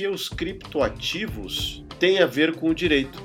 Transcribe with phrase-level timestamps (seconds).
[0.00, 3.22] que os criptoativos têm a ver com o direito.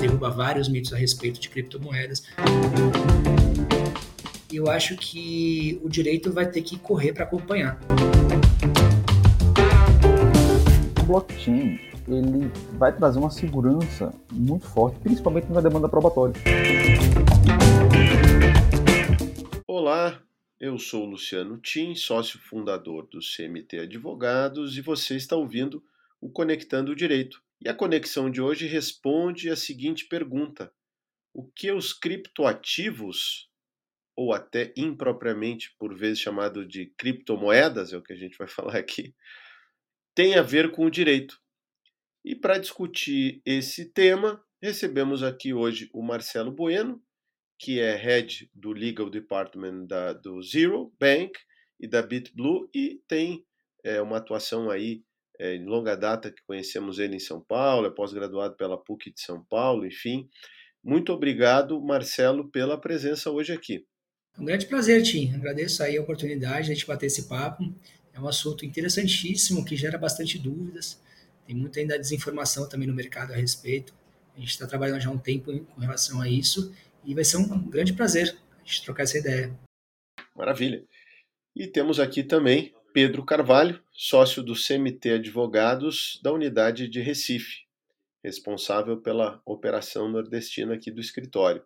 [0.00, 2.22] Derruba vários mitos a respeito de criptomoedas.
[4.50, 7.78] E eu acho que o direito vai ter que correr para acompanhar.
[11.02, 11.78] O blockchain
[12.08, 16.32] ele vai trazer uma segurança muito forte, principalmente na demanda probatória.
[19.68, 20.18] Olá,
[20.60, 25.84] eu sou Luciano Tim, sócio fundador do CMT Advogados, e você está ouvindo
[26.20, 27.42] o Conectando o Direito.
[27.60, 30.72] E a conexão de hoje responde a seguinte pergunta:
[31.32, 33.50] O que os criptoativos,
[34.16, 38.76] ou até impropriamente por vezes chamado de criptomoedas, é o que a gente vai falar
[38.76, 39.14] aqui,
[40.14, 41.40] tem a ver com o direito?
[42.24, 47.02] E para discutir esse tema, recebemos aqui hoje o Marcelo Bueno,
[47.58, 51.32] que é head do Legal Department da, do Zero Bank
[51.80, 53.44] e da BitBlue e tem
[53.82, 55.02] é, uma atuação aí
[55.38, 59.20] é, em longa data que conhecemos ele em São Paulo, é pós-graduado pela PUC de
[59.20, 60.28] São Paulo, enfim.
[60.82, 63.84] Muito obrigado, Marcelo, pela presença hoje aqui.
[64.38, 65.32] Um grande prazer, Tim.
[65.34, 67.64] Agradeço aí a oportunidade de a gente bater esse papo.
[68.12, 71.00] É um assunto interessantíssimo que gera bastante dúvidas.
[71.46, 73.94] Tem muita ainda desinformação também no mercado a respeito.
[74.36, 76.72] A gente está trabalhando já há um tempo com relação a isso
[77.04, 79.52] e vai ser um grande prazer a gente trocar essa ideia.
[80.34, 80.84] Maravilha.
[81.54, 87.64] E temos aqui também Pedro Carvalho, sócio do CMT Advogados da unidade de Recife,
[88.22, 91.62] responsável pela operação nordestina aqui do escritório,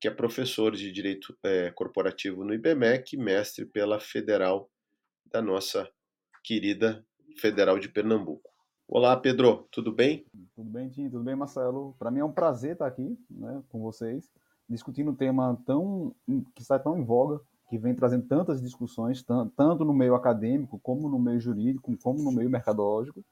[0.00, 4.70] que é professor de Direito é, Corporativo no IBMEC, mestre pela Federal
[5.26, 5.88] da nossa
[6.44, 7.04] querida
[7.38, 8.50] Federal de Pernambuco.
[8.86, 10.26] Olá, Pedro, tudo bem?
[10.54, 11.96] Tudo bem, Tim, tudo bem, Marcelo.
[11.98, 14.30] Para mim é um prazer estar aqui né, com vocês
[14.72, 16.14] discutindo um tema tão
[16.54, 19.24] que está tão em voga, que vem trazendo tantas discussões,
[19.56, 23.24] tanto no meio acadêmico, como no meio jurídico, como no meio mercadológico.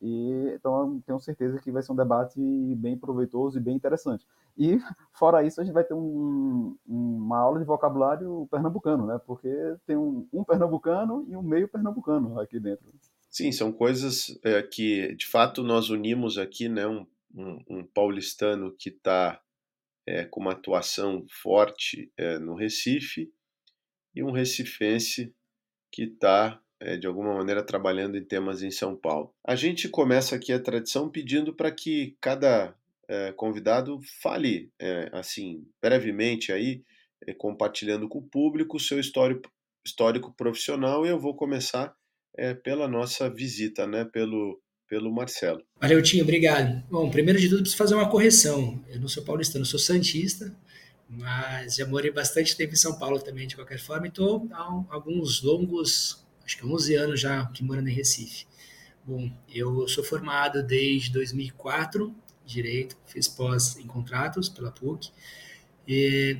[0.00, 2.40] E, então, tenho certeza que vai ser um debate
[2.76, 4.26] bem proveitoso e bem interessante.
[4.58, 4.80] E,
[5.12, 9.20] fora isso, a gente vai ter um, uma aula de vocabulário pernambucano, né?
[9.24, 9.48] Porque
[9.86, 12.84] tem um, um pernambucano e um meio pernambucano aqui dentro.
[13.30, 16.86] Sim, são coisas é, que, de fato, nós unimos aqui, né?
[16.86, 19.40] Um, um, um paulistano que está
[20.06, 23.32] é, com uma atuação forte é, no Recife
[24.14, 25.34] e um recifense
[25.90, 29.32] que está, é, de alguma maneira, trabalhando em temas em São Paulo.
[29.46, 32.74] A gente começa aqui a tradição pedindo para que cada
[33.36, 34.72] convidado fale,
[35.12, 36.82] assim, brevemente aí,
[37.36, 39.52] compartilhando com o público o seu histórico,
[39.84, 41.94] histórico profissional e eu vou começar
[42.64, 44.61] pela nossa visita, né, pelo
[44.92, 45.62] pelo Marcelo.
[45.80, 46.84] Valeu, Tinho, obrigado.
[46.90, 48.78] Bom, primeiro de tudo, preciso fazer uma correção.
[48.90, 50.54] Eu não sou paulistano, eu sou santista,
[51.08, 54.84] mas já morei bastante tempo em São Paulo também, de qualquer forma, e estou há
[54.90, 58.44] alguns longos, acho que 11 anos já, que morando em Recife.
[59.02, 62.14] Bom, eu sou formado desde 2004,
[62.44, 65.10] Direito, fiz pós em contratos pela PUC,
[65.88, 66.36] e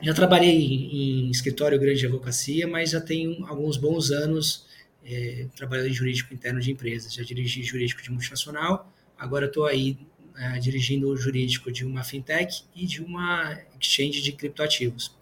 [0.00, 4.65] já trabalhei em, em escritório grande de advocacia, mas já tenho alguns bons anos
[5.06, 5.48] é,
[5.86, 7.14] em jurídico interno de empresas.
[7.14, 9.98] Já dirigi jurídico de multinacional, agora estou aí
[10.36, 15.16] é, dirigindo o jurídico de uma fintech e de uma exchange de criptoativos.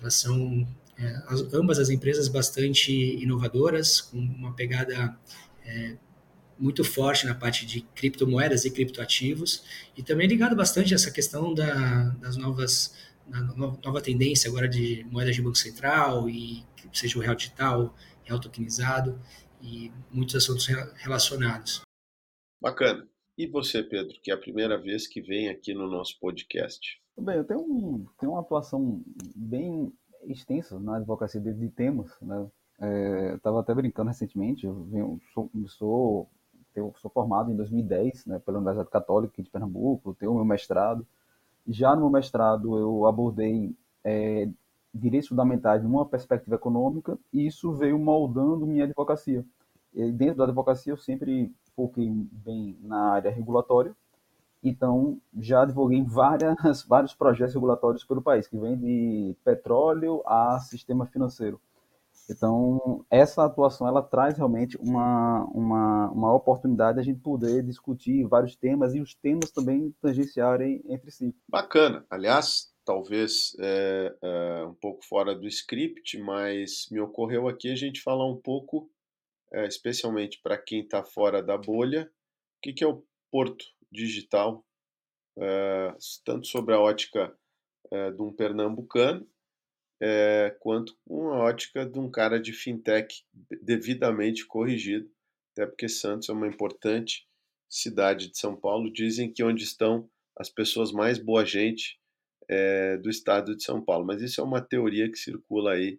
[0.00, 0.66] Elas são
[0.98, 5.16] é, as, ambas as empresas bastante inovadoras, com uma pegada
[5.64, 5.96] é,
[6.58, 9.64] muito forte na parte de criptomoedas e criptoativos,
[9.96, 12.94] e também ligado bastante a essa questão da, das novas
[13.26, 18.40] da nova tendência agora de moedas de banco central e seja o real digital, real
[18.40, 19.20] tokenizado
[19.62, 21.82] e muitos assuntos relacionados.
[22.60, 23.06] Bacana.
[23.36, 27.00] E você, Pedro, que é a primeira vez que vem aqui no nosso podcast?
[27.18, 29.02] Bem, eu tenho, um, tenho uma atuação
[29.34, 29.92] bem
[30.24, 32.46] extensa na advocacia de, de temas, né?
[32.80, 36.30] É, Estava até brincando recentemente, eu venho, sou, sou,
[36.74, 41.06] eu sou formado em 2010 né, pela Universidade Católica de Pernambuco, tenho o meu mestrado.
[41.66, 44.48] Já no meu mestrado eu abordei é,
[44.94, 49.44] direitos fundamentais numa perspectiva econômica, e isso veio moldando minha advocacia.
[49.92, 53.94] E dentro da advocacia, eu sempre foquei bem na área regulatória,
[54.62, 61.06] então já advoguei várias, vários projetos regulatórios pelo país, que vem de petróleo a sistema
[61.06, 61.60] financeiro.
[62.30, 68.26] Então, essa atuação ela traz realmente uma, uma, uma oportunidade de a gente poder discutir
[68.26, 71.34] vários temas e os temas também tangenciarem entre si.
[71.46, 72.04] Bacana.
[72.08, 78.00] Aliás, talvez é, é, um pouco fora do script, mas me ocorreu aqui a gente
[78.00, 78.90] falar um pouco,
[79.52, 82.10] é, especialmente para quem está fora da bolha,
[82.58, 84.64] o que, que é o Porto Digital,
[86.24, 87.36] tanto sobre a ótica
[88.16, 89.28] de um pernambucano,
[90.60, 93.24] quanto com a ótica de um cara de fintech
[93.62, 95.10] devidamente corrigido,
[95.52, 97.28] até porque Santos é uma importante
[97.68, 98.92] cidade de São Paulo.
[98.92, 102.00] Dizem que onde estão as pessoas mais boa gente
[102.48, 105.98] é, do estado de São Paulo, mas isso é uma teoria que circula aí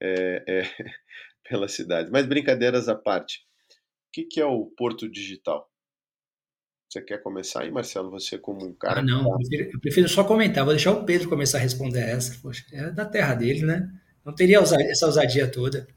[0.00, 0.62] é, é,
[1.48, 2.10] pela cidade.
[2.10, 5.68] Mas brincadeiras à parte, o que, que é o Porto Digital?
[6.88, 8.10] Você quer começar aí, Marcelo?
[8.10, 9.00] Você como um cara.
[9.00, 10.64] Ah, não, eu prefiro, eu prefiro, só comentar.
[10.64, 12.40] Vou deixar o Pedro começar a responder essa.
[12.40, 13.90] Poxa, é da terra dele, né?
[14.24, 15.88] Não teria essa ousadia toda.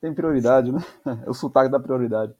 [0.00, 0.78] Tem prioridade, né?
[1.26, 2.32] É o sotaque da prioridade.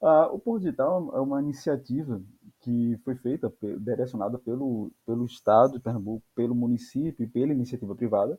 [0.00, 2.22] Ah, o Porto Digital é uma iniciativa
[2.66, 8.36] que foi feita, direcionada pelo, pelo Estado de Pernambuco, pelo município e pela iniciativa privada,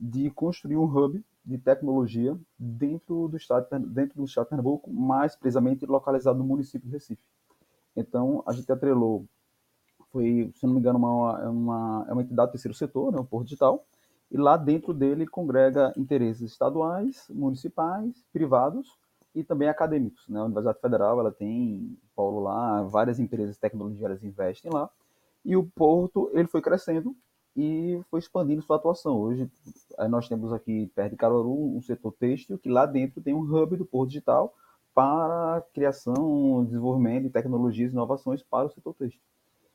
[0.00, 5.34] de construir um hub de tecnologia dentro do Estado, dentro do Estado de Pernambuco, mais
[5.34, 7.24] precisamente localizado no município de Recife.
[7.96, 9.26] Então, a gente atrelou,
[10.12, 13.24] foi, se não me engano, uma, uma, é uma entidade do terceiro setor, né, o
[13.24, 13.84] Porto Digital,
[14.30, 18.86] e lá dentro dele congrega interesses estaduais, municipais, privados
[19.34, 20.28] e também acadêmicos.
[20.28, 20.38] Né?
[20.38, 23.58] A Universidade Federal ela tem polo lá, várias empresas
[24.00, 24.88] elas investem lá,
[25.44, 27.14] e o Porto ele foi crescendo
[27.56, 29.16] e foi expandindo sua atuação.
[29.16, 29.50] Hoje
[30.08, 33.76] nós temos aqui perto de Caruaru um setor têxtil que lá dentro tem um hub
[33.76, 34.54] do Porto Digital,
[34.94, 39.20] para criação, desenvolvimento de tecnologias e inovações para o setor têxtil.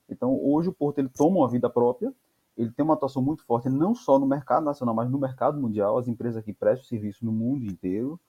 [0.09, 2.13] Então, hoje o Porto ele toma uma vida própria,
[2.57, 5.97] ele tem uma atuação muito forte não só no mercado nacional, mas no mercado mundial.
[5.97, 8.19] As empresas aqui prestam serviço no mundo inteiro.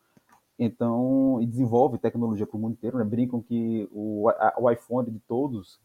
[0.63, 2.99] Então, e desenvolve tecnologia para o mundo inteiro.
[2.99, 3.05] Né?
[3.05, 5.81] Brincam que o, a, o iPhone de todos,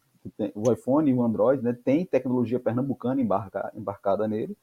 [0.53, 4.57] o iPhone e o Android, né, tem tecnologia pernambucana embarca, embarcada nele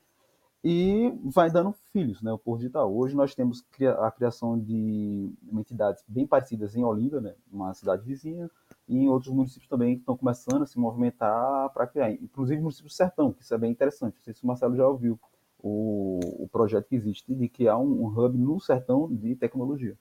[0.64, 2.94] e vai dando filhos, né, o Porto Digital.
[2.94, 3.64] Hoje nós temos
[3.98, 8.50] a criação de entidades bem parecidas em Olinda, né, uma cidade vizinha,
[8.86, 12.62] e em outros municípios também que estão começando a se movimentar para criar, inclusive o
[12.62, 14.14] município do Sertão, que isso é bem interessante.
[14.14, 15.18] Não sei se o Marcelo já ouviu
[15.62, 19.96] o, o projeto que existe de criar um, um hub no Sertão de tecnologia.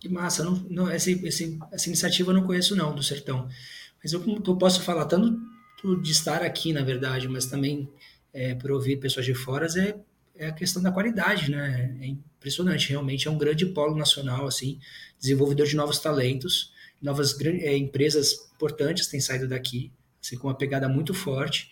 [0.00, 3.48] Que massa, não, não, essa, essa, iniciativa eu não conheço não, do Sertão.
[4.02, 5.38] Mas eu, eu posso falar tanto
[6.02, 7.88] de estar aqui, na verdade, mas também
[8.32, 9.96] é, por ouvir pessoas de fora é,
[10.34, 11.96] é a questão da qualidade, né?
[12.00, 14.78] É impressionante, realmente é um grande polo nacional, assim,
[15.18, 19.92] desenvolvedor de novos talentos, novas é, empresas importantes têm saído daqui,
[20.22, 21.70] assim, com uma pegada muito forte.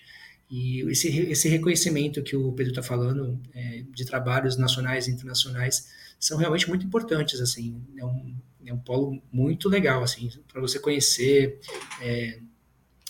[0.53, 5.89] E esse, esse reconhecimento que o Pedro está falando é, de trabalhos nacionais e internacionais
[6.21, 10.79] são realmente muito importantes, assim, é um, é um polo muito legal, assim, para você
[10.79, 11.59] conhecer
[12.03, 12.39] é,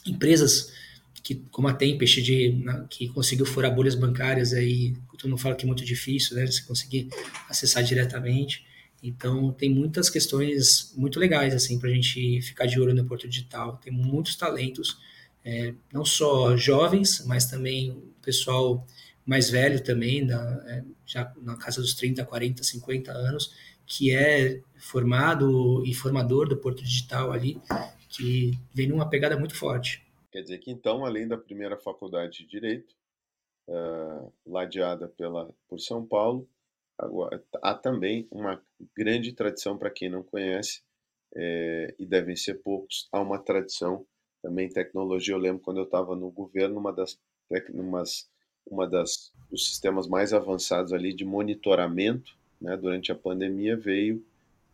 [0.06, 0.72] empresas
[1.20, 5.64] que, como a Tempest, de, que conseguiu furar bolhas bancárias, aí tu não fala que
[5.64, 6.46] é muito difícil, né?
[6.46, 7.08] Você conseguir
[7.48, 8.64] acessar diretamente.
[9.02, 13.26] Então, tem muitas questões muito legais, assim, para a gente ficar de olho no Porto
[13.26, 13.78] Digital.
[13.78, 14.96] Tem muitos talentos,
[15.44, 18.86] é, não só jovens, mas também o pessoal
[19.24, 23.54] mais velho também, da, é, já na casa dos 30, 40, 50 anos,
[23.86, 27.60] que é formado e formador do Porto Digital ali,
[28.08, 30.04] que vem numa pegada muito forte.
[30.30, 32.94] Quer dizer que, então, além da primeira faculdade de Direito,
[33.68, 36.48] uh, ladeada pela, por São Paulo,
[36.98, 38.62] agora, há também uma
[38.96, 40.82] grande tradição, para quem não conhece,
[41.34, 44.06] é, e devem ser poucos, há uma tradição
[44.42, 45.34] também tecnologia.
[45.34, 47.18] Eu lembro quando eu estava no governo, uma das,
[47.72, 48.28] umas,
[48.66, 54.24] uma das dos sistemas mais avançados ali de monitoramento né, durante a pandemia veio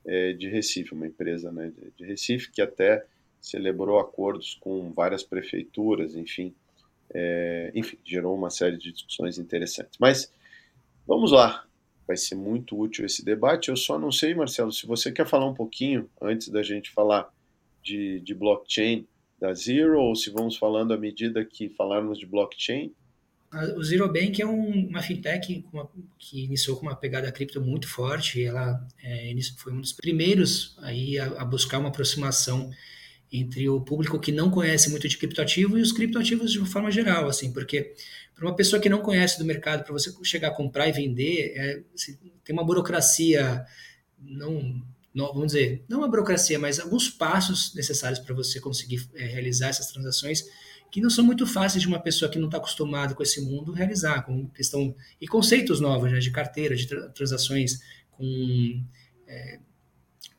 [0.06, 3.04] é, de Recife, uma empresa né, de, de Recife que até
[3.40, 6.54] celebrou acordos com várias prefeituras, enfim,
[7.12, 9.98] é, enfim, gerou uma série de discussões interessantes.
[9.98, 10.32] Mas
[11.06, 11.66] vamos lá,
[12.06, 13.68] vai ser muito útil esse debate.
[13.68, 17.32] Eu só não sei, Marcelo, se você quer falar um pouquinho antes da gente falar
[17.82, 19.06] de, de blockchain
[19.40, 22.92] da Zero, ou se vamos falando à medida que falarmos de blockchain.
[23.76, 27.88] O Zero Bank é um, uma fintech uma, que iniciou com uma pegada cripto muito
[27.88, 28.44] forte.
[28.44, 32.70] Ela é, foi um dos primeiros aí a, a buscar uma aproximação
[33.32, 36.90] entre o público que não conhece muito de criptoativo e os criptoativos de uma forma
[36.90, 37.94] geral, assim, porque
[38.34, 41.52] para uma pessoa que não conhece do mercado, para você chegar a comprar e vender,
[41.56, 43.64] é, assim, tem uma burocracia,
[44.18, 44.82] não,
[45.26, 49.88] vamos dizer, não uma burocracia, mas alguns passos necessários para você conseguir é, realizar essas
[49.88, 50.44] transações
[50.90, 53.72] que não são muito fáceis de uma pessoa que não está acostumada com esse mundo
[53.72, 58.82] realizar, com questão e conceitos novos, né, de carteira, de tra transações com
[59.26, 59.60] é,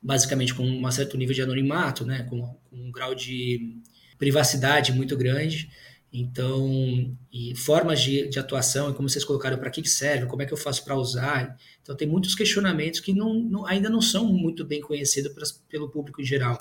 [0.01, 3.77] basicamente com um certo nível de anonimato, né, com, com um grau de
[4.17, 5.69] privacidade muito grande.
[6.11, 7.15] Então,
[7.55, 10.53] formas de, de atuação, e como vocês colocaram, para que, que serve, como é que
[10.53, 11.55] eu faço para usar.
[11.81, 15.31] Então, tem muitos questionamentos que não, não, ainda não são muito bem conhecidos
[15.69, 16.59] pelo público em geral.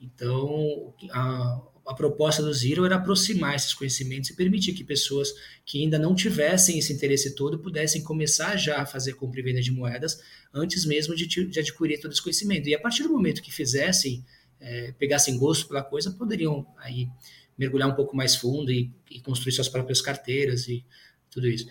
[0.00, 5.32] Então, a, a proposta do Zero era aproximar esses conhecimentos e permitir que pessoas
[5.64, 9.60] que ainda não tivessem esse interesse todo pudessem começar já a fazer compra e venda
[9.60, 10.20] de moedas
[10.54, 12.68] antes mesmo de, de adquirir todo esse conhecimento.
[12.68, 14.24] E a partir do momento que fizessem,
[14.60, 17.08] é, pegassem gosto pela coisa, poderiam aí
[17.58, 20.84] mergulhar um pouco mais fundo e, e construir suas próprias carteiras e
[21.30, 21.66] tudo isso.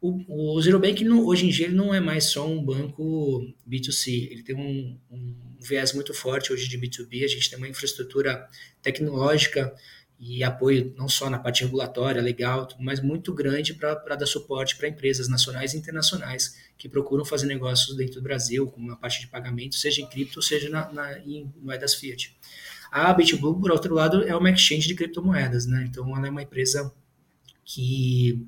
[0.00, 4.30] O, o Zero Bank, hoje em dia, ele não é mais só um banco B2C,
[4.30, 8.48] ele tem um, um viés muito forte hoje de B2B, a gente tem uma infraestrutura
[8.80, 9.74] tecnológica
[10.18, 14.88] e apoio não só na parte regulatória, legal, mas muito grande para dar suporte para
[14.88, 19.28] empresas nacionais e internacionais que procuram fazer negócios dentro do Brasil, com uma parte de
[19.28, 22.36] pagamento, seja em cripto, seja na, na, em moedas fiat.
[22.90, 25.84] A BitBlue, por outro lado, é uma exchange de criptomoedas, né?
[25.88, 26.92] Então, ela é uma empresa
[27.64, 28.44] que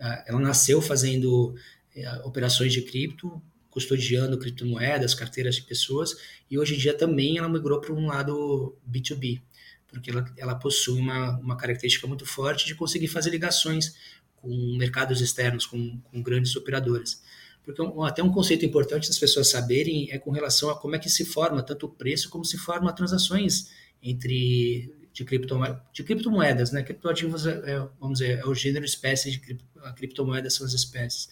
[0.00, 1.54] ah, ela nasceu fazendo
[1.94, 6.16] eh, operações de cripto, custodiando criptomoedas, carteiras de pessoas,
[6.50, 9.40] e hoje em dia também ela migrou para um lado B2B,
[9.88, 13.94] porque ela, ela possui uma, uma característica muito forte de conseguir fazer ligações
[14.36, 17.22] com mercados externos, com, com grandes operadoras.
[17.64, 21.08] Porque até um conceito importante das pessoas saberem é com relação a como é que
[21.08, 23.70] se forma tanto o preço como se formam transações
[24.04, 26.82] entre de, criptomoedas, de criptomoedas, né?
[26.82, 29.58] Criptoativos é, é, vamos dizer, é o gênero espécie de
[29.96, 31.28] criptomoedas são as espécies.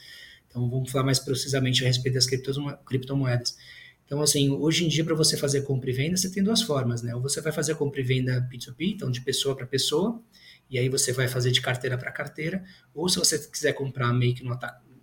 [0.49, 3.57] Então vamos falar mais precisamente a respeito das criptomoedas.
[4.05, 7.03] Então, assim, hoje em dia, para você fazer compra e venda, você tem duas formas,
[7.03, 7.15] né?
[7.15, 10.21] Ou você vai fazer compra e venda P2P, então de pessoa para pessoa,
[10.69, 12.63] e aí você vai fazer de carteira para carteira,
[12.95, 14.59] ou se você quiser comprar meio que no,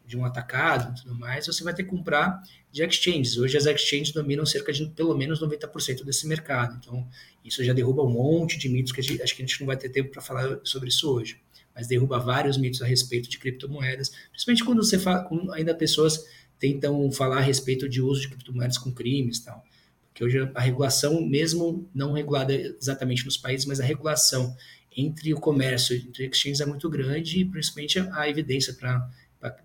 [0.09, 3.37] de um atacado e tudo mais, você vai ter que comprar de exchanges.
[3.37, 6.75] Hoje as exchanges dominam cerca de pelo menos 90% desse mercado.
[6.79, 7.07] Então,
[7.45, 9.77] isso já derruba um monte de mitos que gente, acho que a gente não vai
[9.77, 11.39] ter tempo para falar sobre isso hoje.
[11.75, 16.25] Mas derruba vários mitos a respeito de criptomoedas, principalmente quando você fala, quando ainda pessoas
[16.57, 19.63] tentam falar a respeito de uso de criptomoedas com crimes e tal.
[20.07, 24.55] Porque hoje a regulação, mesmo não regulada exatamente nos países, mas a regulação
[24.97, 29.07] entre o comércio e entre exchanges é muito grande e principalmente a evidência para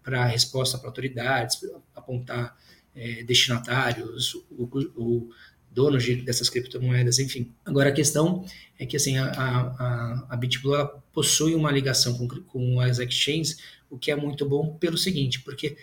[0.03, 1.59] para resposta para autoridades,
[1.95, 2.57] apontar
[2.95, 5.31] é, destinatários, o, o
[5.71, 7.53] donos de, dessas criptomoedas, enfim.
[7.65, 8.45] Agora a questão
[8.79, 13.59] é que assim a, a, a BitBlue possui uma ligação com, com as exchanges,
[13.91, 15.77] o que é muito bom pelo seguinte, porque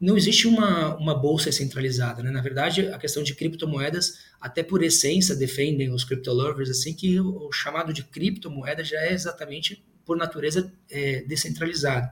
[0.00, 2.30] não existe uma, uma bolsa centralizada, né?
[2.30, 7.46] Na verdade, a questão de criptomoedas, até por essência, defendem os crypto-lovers assim que o,
[7.46, 12.10] o, chamado de criptomoeda já é exatamente por natureza é, descentralizado.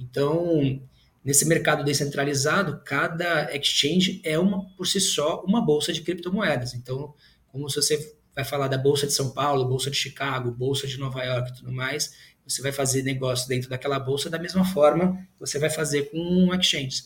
[0.00, 0.80] Então,
[1.22, 6.74] nesse mercado descentralizado, cada exchange é uma por si só uma bolsa de criptomoedas.
[6.74, 7.14] Então,
[7.48, 10.98] como se você vai falar da bolsa de São Paulo, bolsa de Chicago, bolsa de
[10.98, 12.14] Nova York e tudo mais,
[12.46, 16.18] você vai fazer negócio dentro daquela bolsa da mesma forma que você vai fazer com
[16.18, 17.04] um exchange.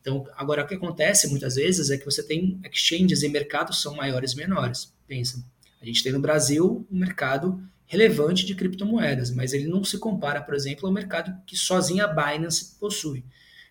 [0.00, 3.94] Então, agora o que acontece muitas vezes é que você tem exchanges e mercados são
[3.94, 4.92] maiores e menores.
[5.06, 5.44] Pensa,
[5.80, 10.40] a gente tem no Brasil um mercado relevante de criptomoedas, mas ele não se compara,
[10.40, 13.24] por exemplo, ao mercado que sozinha a Binance possui.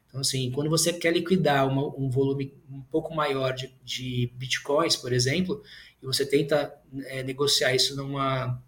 [0.06, 4.98] Então, assim, quando você quer liquidar uma, um volume um pouco maior de, de bitcoins,
[4.98, 5.64] por exemplo,
[6.04, 6.70] e você tenta
[7.06, 8.62] é, negociar isso numa,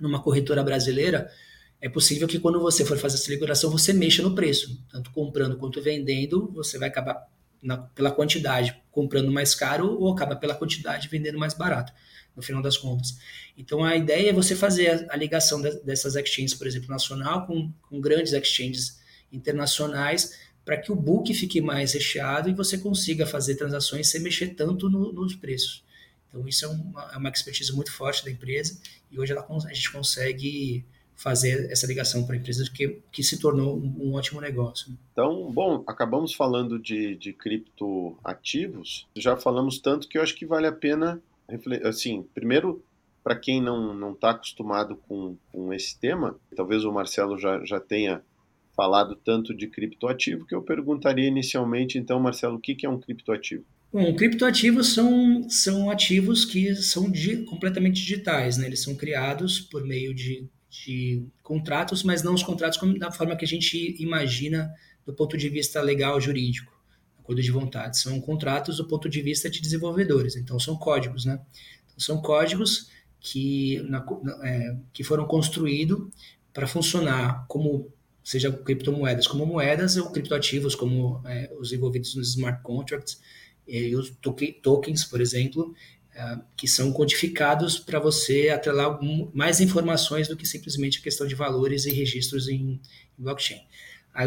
[0.00, 1.30] numa corretora brasileira,
[1.80, 4.84] é possível que quando você for fazer essa liquidação, você mexa no preço.
[4.90, 7.28] Tanto comprando quanto vendendo, você vai acabar
[7.62, 11.92] na, pela quantidade comprando mais caro ou acaba pela quantidade vendendo mais barato
[12.40, 13.18] no final das contas.
[13.56, 17.70] Então a ideia é você fazer a, ligação de, dessas exchanges, por exemplo, nacional com,
[17.82, 18.98] com grandes exchanges
[19.30, 24.48] internacionais para que o book fique mais recheado e você consiga fazer transações sem mexer
[24.54, 25.84] tanto no, nos preços.
[26.28, 28.80] Então isso é uma, é uma expertise muito forte da empresa
[29.10, 33.38] e hoje ela, a gente consegue fazer essa ligação para a empresa que, que se
[33.38, 34.96] tornou um, um, ótimo negócio.
[35.12, 40.66] Então, bom, acabamos falando de, de criptoativos, já falamos tanto que eu acho que vale
[40.66, 41.20] a pena
[41.84, 42.82] assim, primeiro,
[43.22, 48.22] para quem não está acostumado com, com esse tema, talvez o Marcelo já, já tenha
[48.74, 52.98] falado tanto de criptoativo, que eu perguntaria inicialmente, então, Marcelo, o que, que é um
[52.98, 53.64] criptoativo?
[53.92, 58.66] Bom, criptoativos são, são ativos que são di, completamente digitais, né?
[58.66, 63.36] Eles são criados por meio de, de contratos, mas não os contratos como, da forma
[63.36, 64.72] que a gente imagina
[65.04, 66.79] do ponto de vista legal jurídico
[67.30, 67.98] acordo de vontade.
[67.98, 71.40] São contratos do ponto de vista de desenvolvedores, então são códigos, né?
[71.86, 74.04] Então, são códigos que, na,
[74.42, 76.08] é, que foram construídos
[76.52, 77.92] para funcionar como,
[78.24, 83.20] seja criptomoedas como moedas ou criptoativos como é, os envolvidos nos smart contracts
[83.68, 84.12] e os
[84.62, 85.72] tokens, por exemplo,
[86.12, 88.98] é, que são codificados para você atrelar
[89.32, 92.80] mais informações do que simplesmente a questão de valores e registros em,
[93.18, 93.60] em blockchain.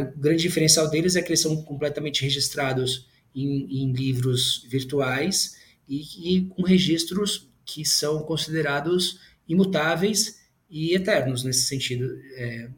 [0.02, 5.58] O grande diferencial deles é que eles são completamente registrados em, em livros virtuais
[5.88, 12.70] e, e, com registros que são considerados imutáveis e eternos nesse sentido, é,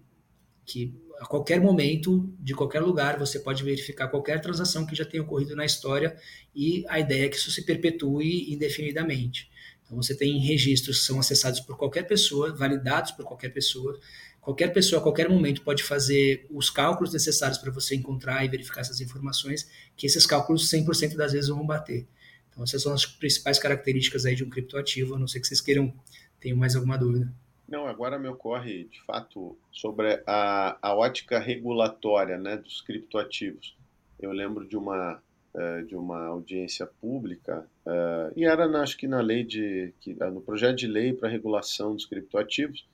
[0.66, 5.24] que a qualquer momento, de qualquer lugar, você pode verificar qualquer transação que já tenha
[5.24, 6.16] ocorrido na história
[6.54, 9.50] e a ideia é que isso se perpetue indefinidamente.
[9.86, 14.00] Então você tem registros que são acessados por qualquer pessoa, validados por qualquer pessoa.
[14.46, 18.82] Qualquer pessoa, a qualquer momento, pode fazer os cálculos necessários para você encontrar e verificar
[18.82, 22.06] essas informações, que esses cálculos 100% das vezes vão bater.
[22.52, 25.60] Então essas são as principais características aí de um criptoativo, a não ser que vocês
[25.60, 25.92] queiram,
[26.40, 27.34] tenham mais alguma dúvida.
[27.68, 33.76] Não, agora me ocorre, de fato, sobre a, a ótica regulatória né, dos criptoativos.
[34.20, 35.20] Eu lembro de uma,
[35.56, 39.92] uh, de uma audiência pública, uh, e era, acho que na lei de,
[40.32, 42.86] no projeto de lei para regulação dos criptoativos,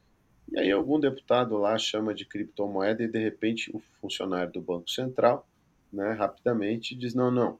[0.51, 4.89] e aí algum deputado lá chama de criptomoeda e, de repente, o funcionário do Banco
[4.89, 5.47] Central,
[5.91, 7.57] né, rapidamente diz, não, não,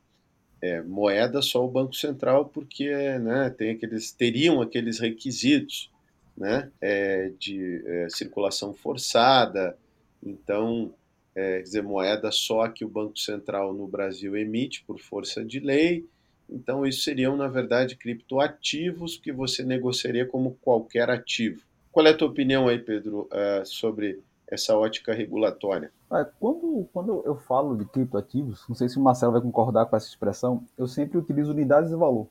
[0.62, 5.89] é, moeda só o Banco Central porque né, tem aqueles, teriam aqueles requisitos
[6.38, 9.77] né, é, de é, circulação forçada,
[10.24, 10.93] então,
[11.33, 15.60] é, quer dizer, moeda só que o Banco Central no Brasil emite por força de
[15.60, 16.05] lei,
[16.50, 21.62] então isso seriam, na verdade, criptoativos que você negociaria como qualquer ativo.
[21.91, 25.91] Qual é a tua opinião aí, Pedro, é, sobre essa ótica regulatória?
[26.12, 29.95] É, quando, quando eu falo de criptoativos, não sei se o Marcelo vai concordar com
[29.95, 32.27] essa expressão, eu sempre utilizo unidades de valor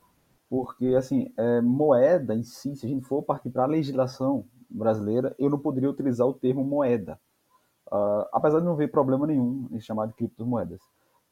[0.51, 5.33] porque assim é, moeda em si, se a gente for partir para a legislação brasileira,
[5.39, 7.19] eu não poderia utilizar o termo moeda,
[7.87, 10.81] uh, apesar de não ver problema nenhum em chamar de criptomoedas.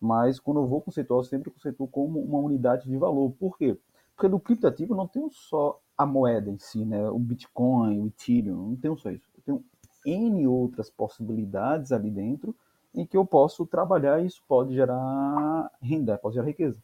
[0.01, 3.33] Mas quando eu vou conceituar, eu sempre conceituo como uma unidade de valor.
[3.33, 3.77] Por quê?
[4.15, 7.11] Porque do criptativo não tenho só a moeda em si, né?
[7.11, 9.29] o Bitcoin, o Ethereum, não tenho só isso.
[9.37, 9.65] Eu tenho
[10.07, 12.55] N outras possibilidades ali dentro
[12.95, 16.81] em que eu posso trabalhar e isso pode gerar renda, pode gerar riqueza.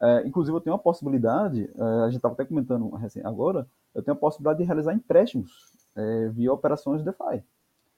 [0.00, 2.90] É, inclusive, eu tenho a possibilidade, é, a gente estava até comentando
[3.24, 5.50] agora, eu tenho a possibilidade de realizar empréstimos
[5.94, 7.42] é, via operações DeFi.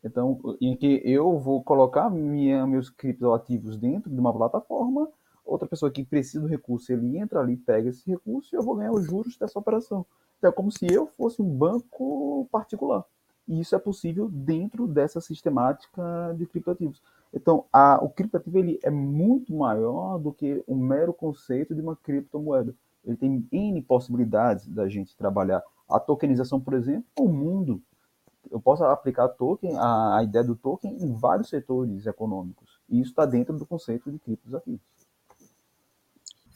[0.05, 5.09] Então, em que eu vou colocar minha, meus criptoativos dentro de uma plataforma,
[5.45, 8.77] outra pessoa que precisa do recurso, ele entra ali, pega esse recurso e eu vou
[8.77, 10.07] ganhar os juros dessa operação.
[10.39, 13.05] Então, é como se eu fosse um banco particular.
[13.47, 17.03] E isso é possível dentro dessa sistemática de criptoativos.
[17.33, 21.97] Então, a, o criptoativo ele é muito maior do que um mero conceito de uma
[21.97, 22.75] criptomoeda.
[23.05, 25.63] Ele tem N possibilidades da gente trabalhar.
[25.89, 27.83] A tokenização, por exemplo, um mundo.
[28.51, 32.79] Eu posso aplicar token, a, a ideia do token em vários setores econômicos.
[32.89, 34.81] E isso está dentro do conceito de criptoativos.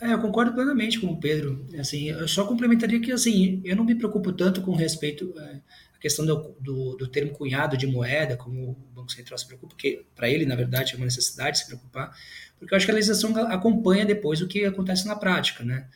[0.03, 1.65] É, eu concordo plenamente com o Pedro.
[1.79, 5.61] Assim, eu só complementaria que assim, eu não me preocupo tanto com respeito é,
[6.01, 10.05] questão do, do, do, termo cunhado de moeda, como o Banco Central se preocupa, porque
[10.17, 12.13] para ele, na verdade, é uma necessidade se preocupar,
[12.59, 15.89] porque eu acho que a legislação acompanha depois o que acontece na prática, né?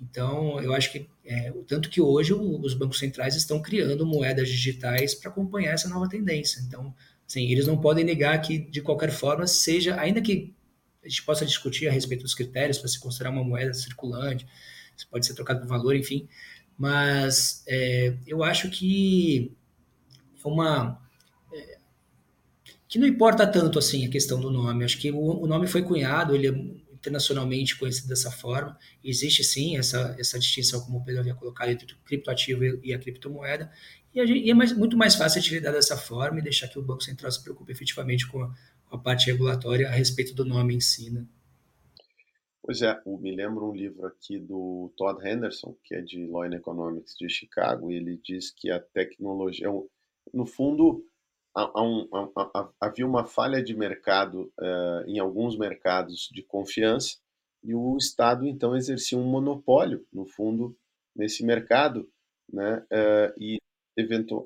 [0.00, 5.14] Então, eu acho que, é, tanto que hoje os bancos centrais estão criando moedas digitais
[5.14, 6.60] para acompanhar essa nova tendência.
[6.66, 6.92] Então,
[7.24, 10.52] assim, eles não podem negar que, de qualquer forma, seja, ainda que
[11.04, 14.46] a gente possa discutir a respeito dos critérios para se considerar uma moeda circulante,
[14.96, 16.28] se pode ser trocado por valor, enfim,
[16.76, 19.56] mas é, eu acho que
[20.44, 21.00] é uma.
[21.52, 21.78] É,
[22.88, 24.84] que não importa tanto assim a questão do nome.
[24.84, 26.50] Acho que o, o, nome foi cunhado, ele é
[26.92, 28.78] internacionalmente conhecido dessa forma.
[29.02, 32.98] Existe sim essa, essa distinção, como o Pedro havia colocado, entre o criptoativo e a
[32.98, 33.70] criptomoeda.
[34.14, 36.68] E, a gente, e é mais, muito mais fácil a lidar dessa forma e deixar
[36.68, 38.54] que o Banco Central se preocupe efetivamente com a, com
[38.92, 41.10] a parte regulatória a respeito do nome em si.
[41.10, 41.26] Né?
[42.62, 46.54] Pois é, me lembro um livro aqui do Todd Henderson, que é de Law and
[46.54, 49.66] Economics de Chicago, e ele diz que a tecnologia,
[50.32, 51.04] no fundo,
[52.80, 57.16] havia uma falha de mercado uh, em alguns mercados de confiança,
[57.64, 60.76] e o Estado então exercia um monopólio, no fundo,
[61.16, 62.08] nesse mercado,
[62.52, 62.84] né?
[62.90, 63.58] Uh, e,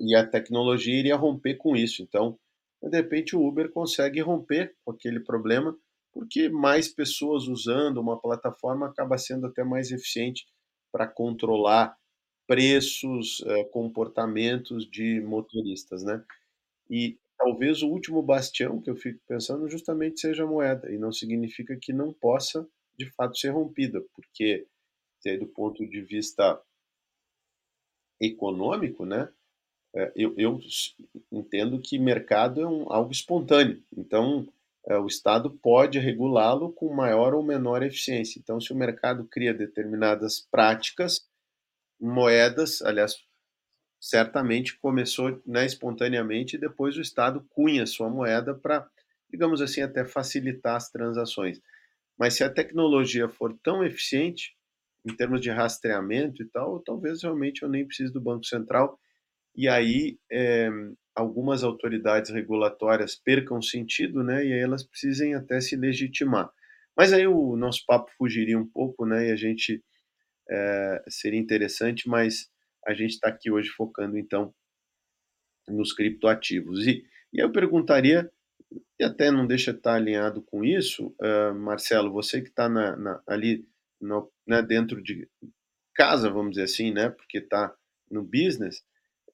[0.01, 2.01] e a tecnologia iria romper com isso.
[2.01, 2.37] Então,
[2.83, 5.75] de repente, o Uber consegue romper com aquele problema
[6.13, 10.45] porque mais pessoas usando uma plataforma acaba sendo até mais eficiente
[10.91, 11.95] para controlar
[12.47, 16.23] preços, eh, comportamentos de motoristas, né?
[16.89, 21.11] E talvez o último bastião que eu fico pensando justamente seja a moeda, e não
[21.11, 24.67] significa que não possa de fato ser rompida, porque
[25.39, 26.61] do ponto de vista
[28.19, 29.29] econômico, né?
[29.97, 30.59] Eh, eu, eu
[31.31, 33.81] entendo que mercado é um, algo espontâneo.
[33.97, 34.47] Então,
[34.85, 38.39] é, o Estado pode regulá-lo com maior ou menor eficiência.
[38.39, 41.27] Então, se o mercado cria determinadas práticas,
[41.99, 43.15] moedas, aliás,
[43.99, 48.87] certamente começou né, espontaneamente e depois o Estado cunha sua moeda para,
[49.31, 51.59] digamos assim, até facilitar as transações.
[52.15, 54.55] Mas se a tecnologia for tão eficiente,
[55.03, 58.99] em termos de rastreamento e tal, talvez realmente eu nem precise do Banco Central
[59.57, 60.69] e aí é,
[61.15, 66.51] algumas autoridades regulatórias percam sentido, né, e aí elas precisem até se legitimar.
[66.95, 69.83] Mas aí o nosso papo fugiria um pouco, né, e a gente
[70.49, 72.49] é, seria interessante, mas
[72.85, 74.53] a gente está aqui hoje focando então
[75.67, 76.87] nos criptoativos.
[76.87, 78.31] E, e eu perguntaria,
[78.99, 82.69] e até não deixa estar alinhado com isso, uh, Marcelo, você que está
[83.25, 83.67] ali
[83.99, 85.27] no, né, dentro de
[85.93, 87.73] casa, vamos dizer assim, né, porque está
[88.09, 88.83] no business,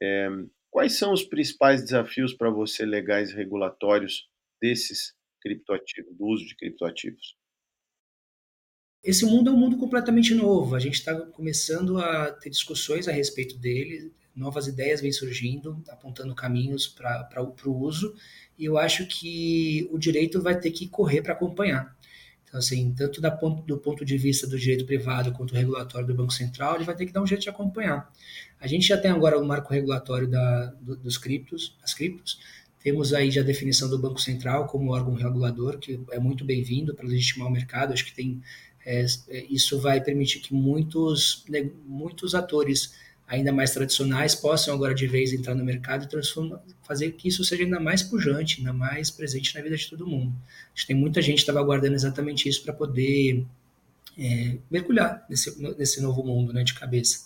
[0.04, 0.28] é,
[0.70, 4.28] quais são os principais desafios para você legais e regulatórios
[4.62, 7.38] desses criptoativos, do uso de criptoativos?
[9.02, 10.76] Esse mundo é um mundo completamente novo.
[10.76, 16.36] A gente está começando a ter discussões a respeito dele, novas ideias vêm surgindo, apontando
[16.36, 18.16] caminhos para o uso,
[18.58, 21.98] e eu acho que o direito vai ter que correr para acompanhar.
[22.54, 26.14] Então, assim, tanto da ponto, do ponto de vista do direito privado quanto regulatório do
[26.14, 28.14] Banco Central, ele vai ter que dar um jeito de acompanhar.
[28.60, 32.40] A gente já tem agora o marco regulatório da, do, dos criptos, as criptos,
[32.78, 36.94] temos aí já a definição do Banco Central como órgão regulador, que é muito bem-vindo
[36.94, 37.92] para legitimar o mercado.
[37.92, 38.40] Acho que tem
[38.86, 42.94] é, é, isso vai permitir que muitos, né, muitos atores
[43.34, 47.64] ainda mais tradicionais possam agora de vez entrar no mercado e fazer que isso seja
[47.64, 50.34] ainda mais pujante, ainda mais presente na vida de todo mundo.
[50.74, 53.44] Acho que tem muita gente que estava aguardando exatamente isso para poder
[54.18, 57.22] é, mergulhar nesse, nesse novo mundo né, de cabeça.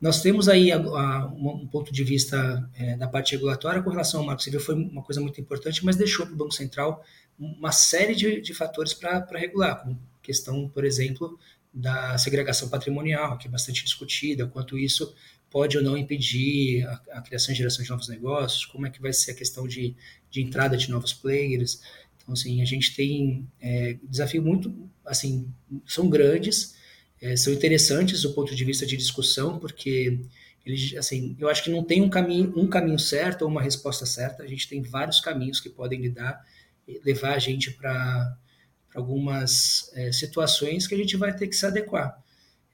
[0.00, 4.20] Nós temos aí a, a, um ponto de vista é, da parte regulatória com relação
[4.20, 7.04] ao Marco Civil, foi uma coisa muito importante, mas deixou para o Banco Central
[7.36, 11.36] uma série de, de fatores para regular, como questão, por exemplo,
[11.72, 15.14] da segregação patrimonial, que é bastante discutida, quanto isso
[15.50, 19.00] pode ou não impedir a, a, criação e geração de novos negócios, como é que
[19.00, 19.96] vai ser a questão de,
[20.30, 21.80] de entrada de novos players.
[22.16, 24.72] Então, assim, a gente tem é, desafio muito,
[25.04, 25.52] assim,
[25.86, 26.76] são grandes,
[27.20, 30.20] é, são interessantes do ponto de vista de discussão, porque
[30.64, 34.06] eles, assim, eu acho que não tem um caminho, um caminho certo ou uma resposta
[34.06, 36.44] certa, a gente tem vários caminhos que podem lidar,
[37.04, 38.36] levar a gente para
[38.94, 42.22] algumas é, situações que a gente vai ter que se adequar.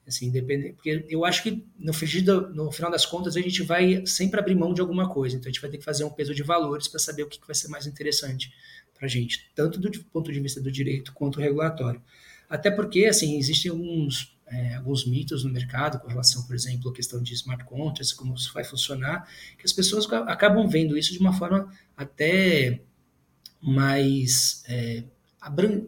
[0.07, 1.93] Assim, independente, porque eu acho que no,
[2.55, 5.53] no final das contas a gente vai sempre abrir mão de alguma coisa, então a
[5.53, 7.57] gente vai ter que fazer um peso de valores para saber o que, que vai
[7.57, 8.53] ser mais interessante
[8.95, 12.01] para a gente, tanto do ponto de vista do direito quanto regulatório.
[12.49, 16.95] Até porque, assim, existem alguns, é, alguns mitos no mercado com relação, por exemplo, à
[16.95, 21.19] questão de smart contracts, como isso vai funcionar, que as pessoas acabam vendo isso de
[21.19, 22.81] uma forma até
[23.61, 25.03] mais é,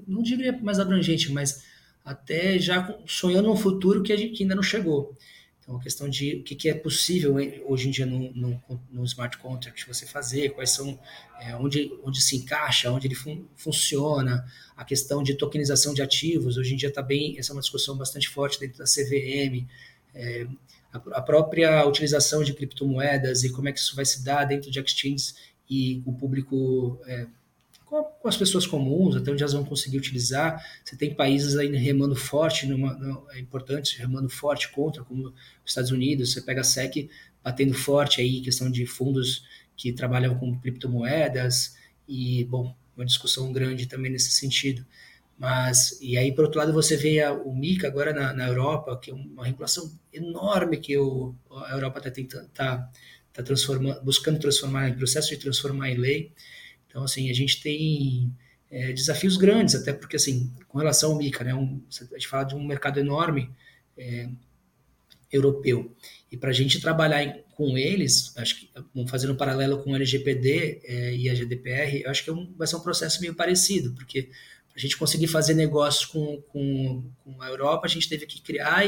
[0.07, 1.63] não diria mais abrangente, mas
[2.05, 5.15] até já sonhando um futuro que, a gente, que ainda não chegou.
[5.61, 9.05] Então, a questão de o que, que é possível hoje em dia no, no, no,
[9.05, 10.99] smart contract você fazer, quais são,
[11.39, 16.57] é, onde, onde se encaixa, onde ele fun, funciona, a questão de tokenização de ativos,
[16.57, 19.69] hoje em dia está bem, essa é uma discussão bastante forte dentro da CVM,
[20.15, 20.47] é,
[20.91, 24.71] a, a, própria utilização de criptomoedas e como é que isso vai se dar dentro
[24.71, 25.35] de exchanges
[25.69, 27.27] e o público é,
[27.89, 30.63] com, as pessoas comuns, até onde elas vão conseguir utilizar.
[30.85, 35.91] Você tem países aí remando forte, numa, é importante, remando forte contra, como os Estados
[35.91, 37.09] Unidos, você pega a SEC
[37.43, 39.45] batendo forte aí, questão de fundos
[39.77, 44.85] que trabalham com criptomoedas, e, bom, uma discussão grande também nesse sentido.
[45.39, 48.99] Mas, e aí, por outro lado, você vê a, o MICA agora na, na, Europa,
[48.99, 52.91] que é uma regulação enorme que o, a Europa está tá,
[53.33, 56.33] tá transformando, buscando transformar em processo de transformar em lei.
[56.99, 58.35] Então, assim, a gente tem
[58.69, 62.43] é, desafios grandes, até porque, assim, com relação ao MICA, né, um, a gente fala
[62.43, 63.49] de um mercado enorme
[63.97, 64.29] é,
[65.31, 65.95] europeu.
[66.33, 68.71] E para a gente trabalhar em, com eles, acho que
[69.07, 72.53] fazendo um paralelo com o LGPD é, e a GDPR, eu acho que é um,
[72.57, 74.29] vai ser um processo meio parecido, porque
[74.75, 78.83] a gente conseguir fazer negócios com, com, com, a Europa, a gente teve que criar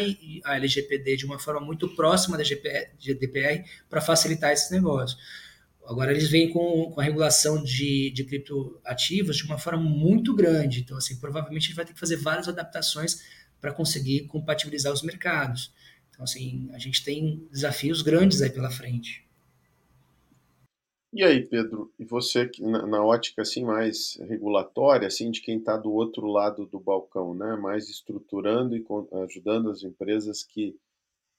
[0.45, 5.17] a LGPD de uma forma muito próxima da GDPR para facilitar esses negócios.
[5.91, 10.83] Agora eles vêm com, com a regulação de, de criptoativos de uma forma muito grande.
[10.83, 13.21] Então, assim, provavelmente a gente vai ter que fazer várias adaptações
[13.61, 15.75] para conseguir compatibilizar os mercados.
[16.09, 19.27] Então, assim, a gente tem desafios grandes aí pela frente.
[21.13, 25.77] E aí, Pedro, e você na, na ótica assim mais regulatória, assim de quem está
[25.77, 28.85] do outro lado do balcão, né, mais estruturando e
[29.25, 30.77] ajudando as empresas que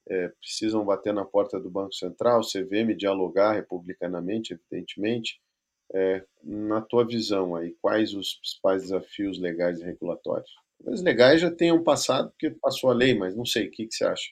[0.08, 5.40] é, precisam bater na porta do Banco Central, CVM, dialogar republicanamente, evidentemente.
[5.94, 10.50] É, na tua visão aí, quais os principais desafios legais e regulatórios?
[10.86, 13.94] Os legais já tenham passado, porque passou a lei, mas não sei, o que, que
[13.94, 14.32] você acha?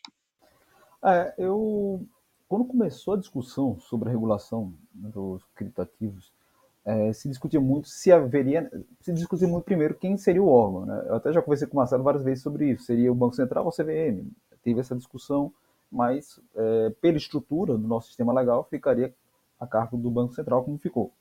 [1.04, 2.02] É, eu,
[2.48, 6.32] quando começou a discussão sobre a regulação dos criptativos,
[6.86, 8.70] é, se discutia muito se haveria,
[9.02, 10.86] se discutia muito primeiro quem seria o órgão.
[10.86, 11.06] Né?
[11.08, 12.86] Eu até já conversei com o Marcelo várias vezes sobre isso.
[12.86, 14.26] Seria o Banco Central ou o CVM?
[14.64, 15.54] Teve essa discussão
[15.92, 19.14] mas é, pela estrutura do nosso sistema legal ficaria
[19.60, 21.12] a cargo do Banco Central, como ficou.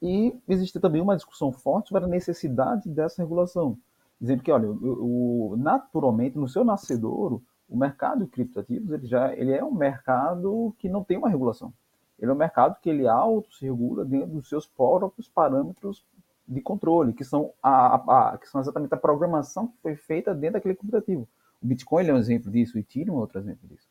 [0.00, 3.78] E existe também uma discussão forte sobre a necessidade dessa regulação,
[4.20, 9.32] dizendo que, olha, o, o, naturalmente, no seu nascedouro, o mercado de criptoativos ele já
[9.34, 11.72] ele é um mercado que não tem uma regulação.
[12.18, 16.04] Ele é um mercado que ele auto se regula dentro dos seus próprios parâmetros
[16.46, 20.54] de controle, que são, a, a, que são exatamente a programação que foi feita dentro
[20.54, 21.26] daquele criptoativo.
[21.62, 23.88] Bitcoin é um exemplo disso, Ethereum é outro exemplo disso.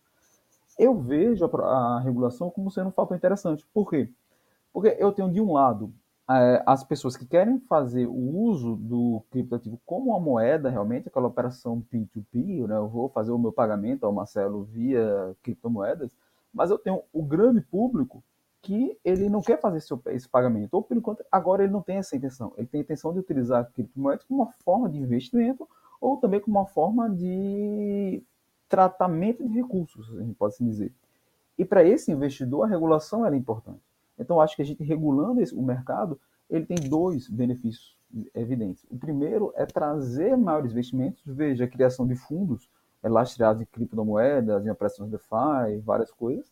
[0.78, 3.66] Eu vejo a, a regulação como sendo um fator interessante.
[3.74, 4.10] Por quê?
[4.74, 5.94] Porque eu tenho, de um lado,
[6.30, 11.28] é, as pessoas que querem fazer o uso do criptoativo como uma moeda, realmente, aquela
[11.28, 12.76] operação P2P, né?
[12.76, 16.16] eu vou fazer o meu pagamento ao Marcelo via criptomoedas,
[16.54, 18.24] mas eu tenho o grande público
[18.62, 22.16] que ele não quer fazer esse pagamento, ou por enquanto, agora ele não tem essa
[22.16, 22.54] intenção.
[22.56, 25.68] Ele tem a intenção de utilizar criptomoedas como uma forma de investimento
[26.02, 28.24] ou também como uma forma de
[28.68, 30.92] tratamento de recursos, a gente pode assim dizer.
[31.58, 33.82] E para esse investidor, a regulação é importante.
[34.18, 37.96] Então, acho que a gente regulando esse, o mercado, ele tem dois benefícios
[38.34, 38.86] evidentes.
[38.90, 42.70] O primeiro é trazer maiores investimentos, veja a criação de fundos
[43.04, 46.52] é, lastreados em criptomoedas, em operações DeFi, várias coisas,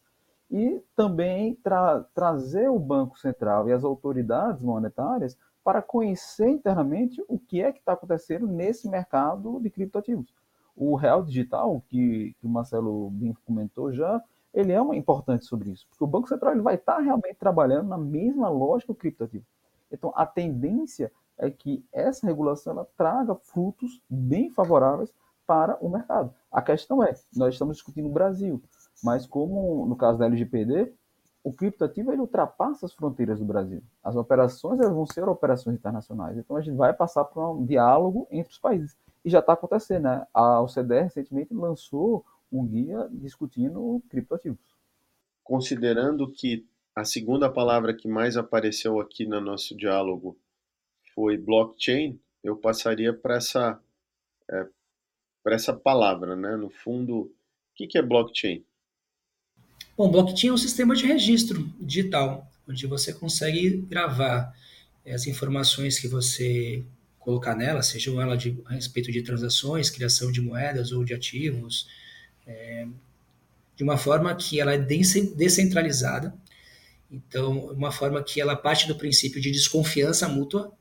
[0.50, 5.38] e também tra trazer o Banco Central e as autoridades monetárias
[5.70, 10.34] para conhecer internamente o que é que está acontecendo nesse mercado de criptoativos.
[10.76, 14.20] O real digital, que, que o Marcelo bem comentou já,
[14.52, 17.36] ele é uma importante sobre isso, porque o Banco Central ele vai estar tá realmente
[17.36, 19.46] trabalhando na mesma lógica do criptoativo.
[19.92, 25.14] Então, a tendência é que essa regulação traga frutos bem favoráveis
[25.46, 26.34] para o mercado.
[26.52, 28.60] A questão é, nós estamos discutindo o Brasil,
[29.04, 30.92] mas como no caso da LGPD,
[31.50, 33.82] o criptoativo ele ultrapassa as fronteiras do Brasil.
[34.04, 36.38] As operações elas vão ser operações internacionais.
[36.38, 38.96] Então a gente vai passar por um diálogo entre os países.
[39.26, 40.28] E já está acontecendo, né?
[40.32, 44.60] A OCDE recentemente lançou um guia discutindo criptoativos.
[45.44, 50.38] Considerando que a segunda palavra que mais apareceu aqui no nosso diálogo
[51.16, 53.82] foi blockchain, eu passaria para essa,
[54.48, 54.68] é,
[55.48, 56.56] essa palavra, né?
[56.56, 57.32] No fundo, o
[57.74, 58.64] que é blockchain?
[60.00, 64.56] Bom, blockchain é um sistema de registro digital, onde você consegue gravar
[65.06, 66.86] as informações que você
[67.20, 71.86] colocar nela, sejam ela de, a respeito de transações, criação de moedas ou de ativos,
[72.48, 72.88] é,
[73.76, 76.34] de uma forma que ela é descentralizada,
[77.12, 80.72] então, uma forma que ela parte do princípio de desconfiança mútua,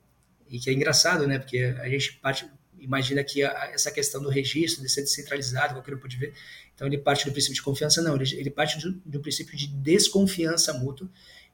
[0.48, 1.40] e que é engraçado, né?
[1.40, 2.46] Porque a gente parte,
[2.80, 6.34] imagina que essa questão do registro, de ser descentralizado, qualquer um pode ver,
[6.74, 9.66] então ele parte do princípio de confiança, não, ele, ele parte do, do princípio de
[9.68, 11.08] desconfiança mútua.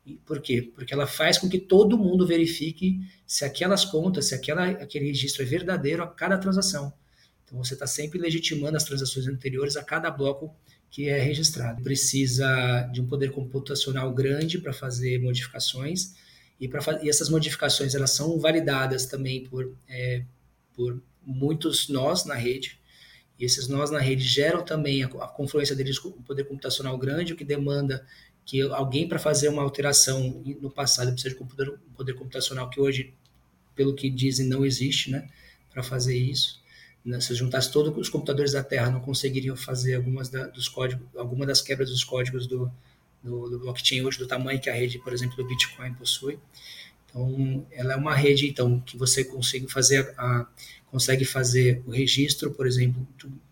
[0.07, 0.71] E por quê?
[0.75, 5.43] Porque ela faz com que todo mundo verifique se aquelas contas, se aquela, aquele registro
[5.43, 6.93] é verdadeiro a cada transação.
[7.45, 10.55] Então você está sempre legitimando as transações anteriores a cada bloco
[10.91, 11.83] que é registrado.
[11.83, 16.15] Precisa de um poder computacional grande para fazer modificações
[16.61, 20.23] e, pra, e essas modificações elas são validadas também por, é,
[20.75, 22.79] por muitos nós na rede.
[23.39, 26.97] E esses nós na rede geram também a, a confluência deles com um poder computacional
[26.97, 28.07] grande, o que demanda
[28.45, 32.81] que alguém para fazer uma alteração no passado precisa de um poder, poder computacional que
[32.81, 33.15] hoje,
[33.75, 35.29] pelo que dizem, não existe, né,
[35.71, 36.63] para fazer isso.
[37.05, 41.07] Né, se juntasse todos os computadores da Terra, não conseguiriam fazer algumas da, dos códigos,
[41.17, 42.71] alguma das quebras dos códigos do,
[43.23, 46.39] do, do blockchain hoje do tamanho que a rede, por exemplo, do Bitcoin possui.
[47.07, 50.47] Então, ela é uma rede então que você consegue fazer a,
[50.95, 53.05] consegue fazer o registro, por exemplo,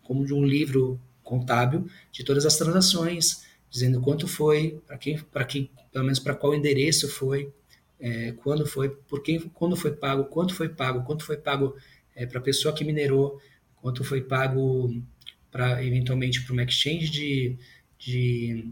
[0.05, 5.45] como de um livro contábil de todas as transações, dizendo quanto foi, para quem, para
[5.45, 7.53] quem, pelo menos para qual endereço foi,
[7.99, 11.77] é, quando foi, por quem, quando foi pago, quanto foi pago, quanto foi pago
[12.15, 13.41] é, para a pessoa que minerou,
[13.81, 14.95] quanto foi pago
[15.51, 17.57] para eventualmente para uma exchange de,
[17.99, 18.69] de,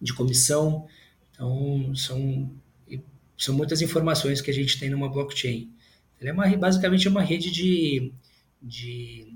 [0.00, 0.88] de comissão.
[1.34, 2.50] Então são
[3.36, 5.70] são muitas informações que a gente tem numa blockchain.
[6.20, 8.12] Ela é uma, basicamente uma rede de,
[8.60, 9.34] de,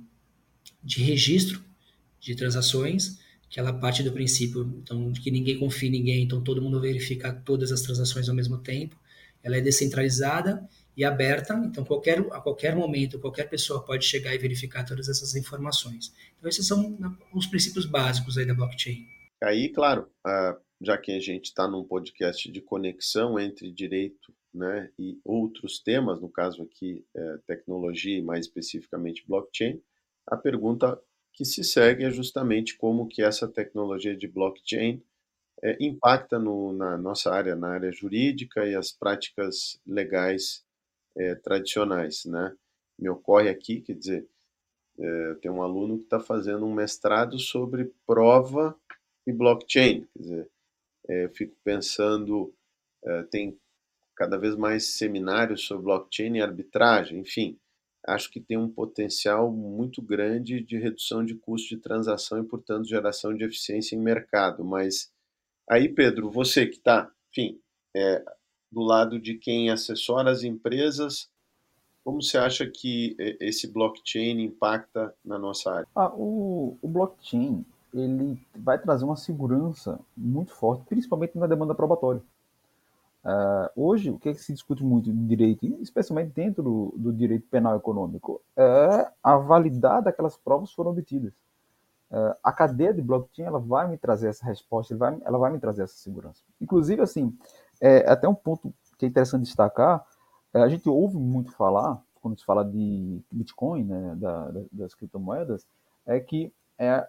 [0.82, 1.64] de registro
[2.20, 3.18] de transações,
[3.48, 6.80] que ela parte do princípio então, de que ninguém confia em ninguém, então todo mundo
[6.80, 8.96] verifica todas as transações ao mesmo tempo.
[9.42, 10.66] Ela é descentralizada
[10.96, 15.34] e aberta, então qualquer, a qualquer momento, qualquer pessoa pode chegar e verificar todas essas
[15.34, 16.12] informações.
[16.38, 16.98] Então esses são
[17.32, 19.06] os princípios básicos aí da blockchain.
[19.42, 20.08] Aí, claro,
[20.80, 26.20] já que a gente está num podcast de conexão entre direito né, e outros temas,
[26.20, 29.82] no caso aqui é, tecnologia e mais especificamente blockchain,
[30.26, 31.00] a pergunta
[31.32, 35.02] que se segue é justamente como que essa tecnologia de blockchain
[35.62, 40.64] é, impacta no, na nossa área, na área jurídica e as práticas legais
[41.16, 42.54] é, tradicionais, né?
[42.98, 44.28] Me ocorre aqui, quer dizer,
[44.98, 48.76] é, tem um aluno que está fazendo um mestrado sobre prova
[49.26, 50.06] e blockchain.
[50.12, 50.50] Quer dizer,
[51.08, 52.54] é, eu fico pensando,
[53.04, 53.58] é, tem
[54.14, 57.59] cada vez mais seminários sobre blockchain e arbitragem, enfim,
[58.07, 62.88] acho que tem um potencial muito grande de redução de custo de transação e, portanto,
[62.88, 64.64] geração de eficiência em mercado.
[64.64, 65.11] Mas
[65.68, 67.59] aí, Pedro, você que está, enfim,
[67.96, 68.22] é,
[68.70, 71.29] do lado de quem assessora as empresas,
[72.05, 75.88] como você acha que esse blockchain impacta na nossa área?
[75.94, 82.20] Ah, o, o blockchain ele vai trazer uma segurança muito forte, principalmente na demanda probatória.
[83.24, 87.10] Uh, hoje, o que, é que, se discute muito de direito, especialmente dentro do, do,
[87.10, 91.32] direito penal econômico, é a validade daquelas provas foram obtidas.
[92.10, 95.50] Uh, a cadeia de blockchain ela vai me trazer essa resposta, ela vai, ela vai
[95.50, 96.42] me trazer essa segurança.
[96.60, 97.34] Inclusive, assim,
[97.80, 100.04] é até um ponto que é interessante destacar,
[100.52, 105.66] é, a gente ouve muito falar, quando se fala de Bitcoin, né, da, das criptomoedas,
[106.04, 107.08] é que é,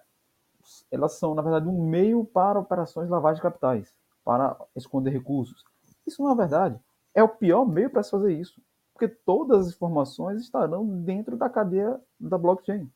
[0.89, 5.63] elas são, na verdade, um meio para operações de lavagem de capitais, para esconder recursos
[6.05, 6.79] isso não é verdade.
[7.13, 8.61] É o pior meio para se fazer isso,
[8.93, 12.89] porque todas as informações estarão dentro da cadeia da blockchain.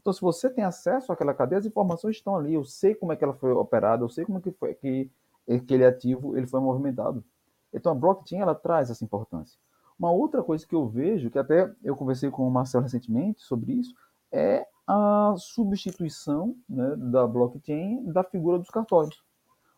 [0.00, 2.54] Então, se você tem acesso àquela cadeia, as informações estão ali.
[2.54, 5.10] Eu sei como é que ela foi operada, eu sei como é que foi que
[5.48, 7.24] aquele ativo ele foi movimentado.
[7.72, 9.58] Então, a blockchain ela traz essa importância.
[9.98, 13.74] Uma outra coisa que eu vejo, que até eu conversei com o Marcelo recentemente sobre
[13.74, 13.94] isso,
[14.32, 19.22] é a substituição né, da blockchain da figura dos cartórios.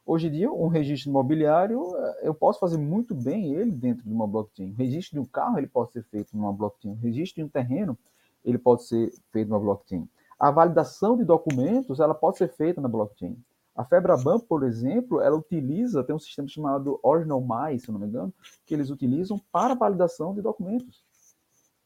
[0.07, 4.13] Hoje em dia, um registro imobiliário, eh, eu posso fazer muito bem ele dentro de
[4.13, 4.71] uma blockchain.
[4.71, 6.93] O registro de um carro, ele pode ser feito numa blockchain.
[6.93, 7.97] O registro de um terreno,
[8.45, 10.07] ele pode ser feito numa blockchain.
[10.39, 13.35] A validação de documentos, ela pode ser feita na blockchain.
[13.75, 18.07] A Febraban, por exemplo, ela utiliza, tem um sistema chamado Original Mais, se não me
[18.07, 18.33] engano,
[18.67, 21.03] que eles utilizam para validação de documentos.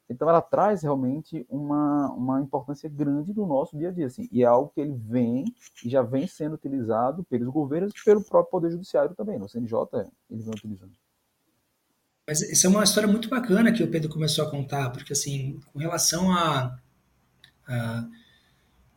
[0.08, 4.42] Então ela traz realmente uma, uma importância grande no nosso dia a dia, assim, e
[4.42, 5.44] é algo que ele vem
[5.84, 9.76] e já vem sendo utilizado pelos governos e pelo próprio Poder Judiciário também, no CNJ
[10.30, 10.92] ele vem utilizando.
[12.26, 15.60] Mas isso é uma história muito bacana que o Pedro começou a contar, porque assim,
[15.72, 16.78] com relação a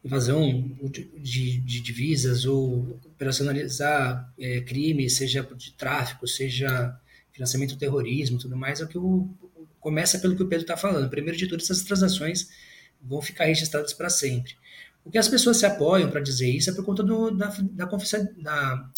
[0.03, 0.41] invasão
[0.89, 6.97] de, de, de, divisas ou operacionalizar é, crime, seja de tráfico, seja
[7.31, 9.29] financiamento do terrorismo, tudo mais, é o que o,
[9.81, 11.09] começa pelo que o Pedro está falando.
[11.09, 12.49] Primeiro de tudo, essas transações
[13.01, 14.55] vão ficar registradas para sempre.
[15.03, 17.85] O que as pessoas se apoiam para dizer isso é por conta do, da, da,
[18.37, 18.89] da,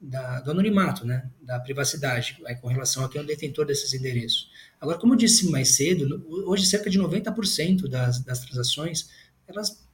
[0.00, 1.30] da, do anonimato, né?
[1.42, 4.50] da privacidade, aí, com relação a quem é o detentor desses endereços.
[4.80, 9.10] Agora, como eu disse mais cedo, hoje cerca de 90% das, das transações
[9.46, 9.86] elas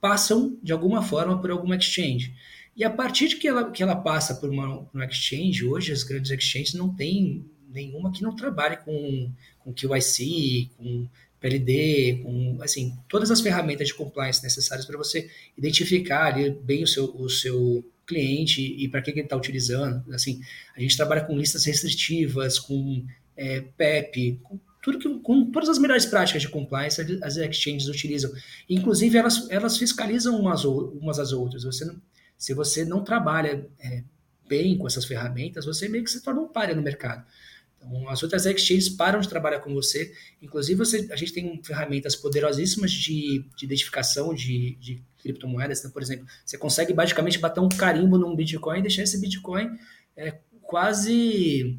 [0.00, 2.34] passam de alguma forma por alguma exchange.
[2.76, 5.92] E a partir de que ela, que ela passa por uma, por uma exchange, hoje
[5.92, 9.32] as grandes exchanges não têm nenhuma que não trabalhe com,
[9.66, 11.08] com QIC, com
[11.40, 16.86] PLD, com assim, todas as ferramentas de compliance necessárias para você identificar ali bem o
[16.86, 20.02] seu, o seu cliente e para que, que ele está utilizando.
[20.14, 20.40] Assim,
[20.76, 23.04] a gente trabalha com listas restritivas, com
[23.36, 28.30] é, PEP, com tudo que, com todas as melhores práticas de compliance as exchanges utilizam.
[28.70, 31.64] Inclusive, elas, elas fiscalizam umas, umas às outras.
[31.64, 32.00] Você não,
[32.38, 34.04] se você não trabalha é,
[34.48, 37.26] bem com essas ferramentas, você meio que se torna um páreo no mercado.
[37.86, 40.12] Então, as outras exchanges param de trabalhar com você.
[40.42, 45.78] Inclusive, você, a gente tem ferramentas poderosíssimas de, de identificação de, de criptomoedas.
[45.78, 49.70] Então, por exemplo, você consegue basicamente bater um carimbo num Bitcoin e deixar esse Bitcoin
[50.16, 51.78] é, quase,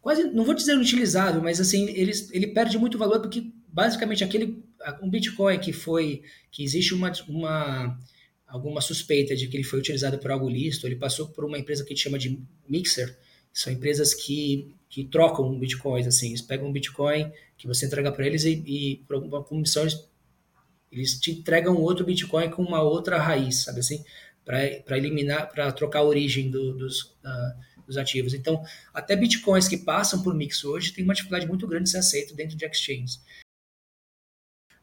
[0.00, 4.62] quase, não vou dizer inutilizável, mas assim, ele, ele perde muito valor porque basicamente aquele
[5.02, 7.98] um Bitcoin que foi, que existe uma, uma
[8.46, 11.84] alguma suspeita de que ele foi utilizado por algo lícito, ele passou por uma empresa
[11.84, 13.18] que a gente chama de Mixer,
[13.56, 18.26] são empresas que, que trocam bitcoins, assim, eles pegam um bitcoin que você entrega para
[18.26, 20.06] eles e, e por alguma comissão eles,
[20.92, 24.04] eles te entregam outro bitcoin com uma outra raiz, sabe assim,
[24.44, 28.34] para eliminar, para trocar a origem do, dos, uh, dos ativos.
[28.34, 31.98] Então, até bitcoins que passam por mix hoje tem uma dificuldade muito grande de ser
[31.98, 33.22] aceito dentro de exchanges.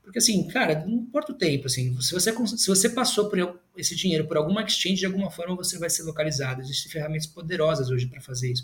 [0.03, 3.95] Porque assim, cara, não importa o tempo, assim, se você, se você passou por esse
[3.95, 6.61] dinheiro por alguma exchange, de alguma forma você vai ser localizado.
[6.61, 8.63] Existem ferramentas poderosas hoje para fazer isso.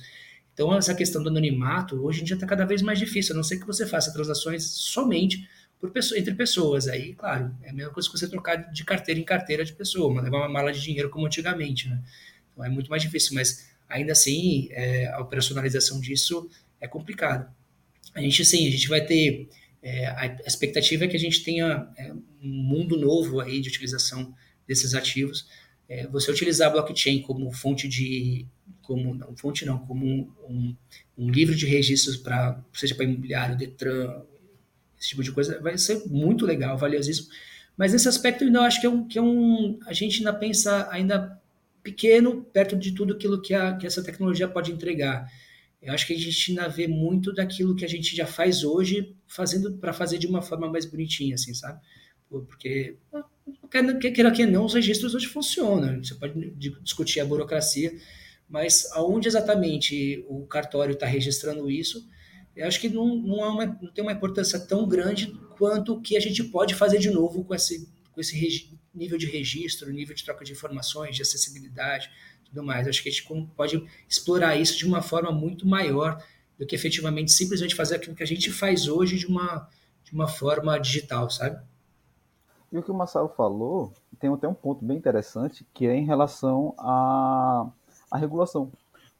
[0.53, 3.43] Então, essa questão do anonimato, hoje em dia está cada vez mais difícil, a não
[3.43, 5.47] ser que você faça transações somente
[5.87, 6.87] pessoa, entre pessoas.
[6.89, 10.21] Aí, claro, é a mesma coisa que você trocar de carteira em carteira de pessoa,
[10.21, 12.01] levar uma mala de dinheiro como antigamente, né?
[12.51, 16.49] Então, é muito mais difícil, mas ainda assim, é, a operacionalização disso
[16.81, 17.49] é complicada.
[18.13, 19.47] A gente, sim, a gente vai ter
[19.81, 24.33] é, a expectativa é que a gente tenha é, um mundo novo aí de utilização
[24.67, 25.47] desses ativos.
[25.87, 28.45] É, você utilizar a blockchain como fonte de,
[28.81, 30.75] como não fonte não, como um, um,
[31.17, 34.21] um livro de registros para seja para imobiliário, Detran,
[34.99, 37.29] esse tipo de coisa, vai ser muito legal, valiosíssimo.
[37.77, 40.87] Mas nesse aspecto, ainda acho que é um, que é um a gente ainda pensa
[40.91, 41.39] ainda
[41.81, 45.31] pequeno perto de tudo aquilo que, a, que essa tecnologia pode entregar.
[45.81, 49.15] Eu acho que a gente ainda vê muito daquilo que a gente já faz hoje,
[49.27, 51.79] fazendo para fazer de uma forma mais bonitinha, assim, sabe?
[52.29, 52.97] Porque,
[54.13, 56.03] queira que não, os registros hoje funcionam.
[56.03, 56.51] Você pode
[56.83, 57.97] discutir a burocracia,
[58.47, 62.07] mas aonde exatamente o cartório está registrando isso,
[62.55, 66.17] eu acho que não, não, uma, não, tem uma importância tão grande quanto o que
[66.17, 70.23] a gente pode fazer de novo com esse, com esse nível de registro, nível de
[70.23, 72.09] troca de informações, de acessibilidade,
[72.49, 72.87] tudo mais.
[72.87, 76.21] Acho que a gente pode explorar isso de uma forma muito maior
[76.57, 79.67] do que efetivamente simplesmente fazer aquilo que a gente faz hoje de uma,
[80.03, 81.61] de uma forma digital, sabe?
[82.71, 86.05] E o que o Marcelo falou tem até um ponto bem interessante, que é em
[86.05, 87.67] relação à,
[88.11, 88.71] à regulação.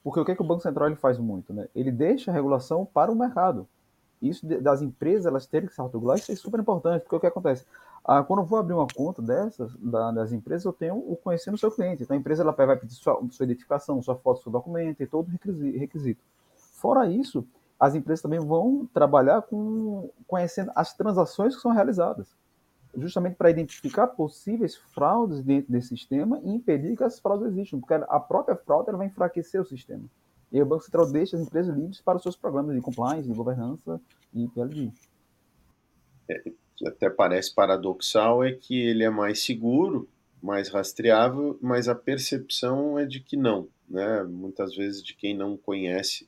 [0.04, 1.54] Porque o que, é que o Banco Central ele faz muito?
[1.54, 1.68] Né?
[1.74, 3.68] Ele deixa a regulação para o mercado.
[4.22, 7.28] Isso das empresas elas terem que se autorregular, isso é super importante, porque o que
[7.28, 7.66] acontece?
[8.04, 11.56] Ah, quando eu vou abrir uma conta dessas, da, das empresas, eu tenho o conhecendo
[11.56, 12.04] o seu cliente.
[12.04, 15.30] Então a empresa ela vai pedir sua, sua identificação, sua foto, seu documento e todo
[15.30, 16.24] requisito.
[16.56, 17.46] Fora isso,
[17.80, 22.28] as empresas também vão trabalhar com conhecendo as transações que são realizadas
[22.98, 27.94] justamente para identificar possíveis fraudes dentro desse sistema e impedir que essas fraudes existam, porque
[27.94, 30.04] a própria fraude ela vai enfraquecer o sistema.
[30.52, 33.34] E o Banco Central deixa as empresas livres para os seus programas de compliance, de
[33.34, 34.02] governança
[34.34, 34.92] e PLD.
[36.28, 36.52] É,
[36.86, 40.08] até parece paradoxal é que ele é mais seguro,
[40.42, 44.24] mais rastreável, mas a percepção é de que não, né?
[44.24, 46.28] Muitas vezes de quem não conhece,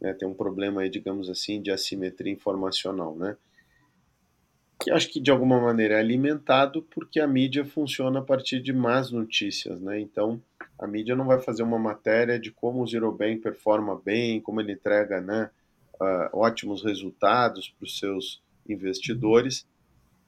[0.00, 0.12] né?
[0.12, 3.36] tem um problema aí, digamos assim, de assimetria informacional, né?
[4.78, 8.72] que acho que de alguma maneira é alimentado porque a mídia funciona a partir de
[8.72, 9.98] más notícias, né?
[9.98, 10.40] Então,
[10.78, 14.60] a mídia não vai fazer uma matéria de como o Zero Bank performa bem, como
[14.60, 15.50] ele entrega, né,
[15.94, 19.66] uh, ótimos resultados para os seus investidores.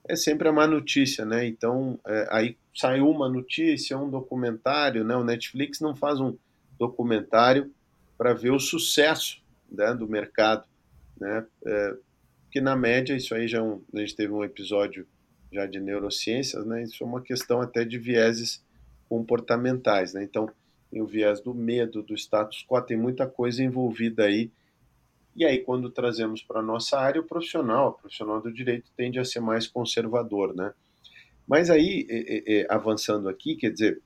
[0.09, 1.47] É sempre a má notícia, né?
[1.47, 5.15] Então, é, aí saiu uma notícia, um documentário, né?
[5.15, 6.37] O Netflix não faz um
[6.79, 7.71] documentário
[8.17, 10.65] para ver o sucesso né, do mercado,
[11.21, 11.47] né?
[11.67, 11.97] É,
[12.51, 15.07] que na média isso aí já é um, a gente teve um episódio
[15.53, 16.83] já de neurociências, né?
[16.83, 18.65] Isso é uma questão até de vieses
[19.09, 20.23] comportamentais, né?
[20.23, 20.51] Então,
[20.91, 24.51] tem o viés do medo, do status quo, tem muita coisa envolvida aí.
[25.39, 29.19] E aí, quando trazemos para a nossa área, o profissional, o profissional do direito tende
[29.19, 30.75] a ser mais conservador, né?
[31.47, 34.03] Mas aí, é, é, avançando aqui, quer dizer,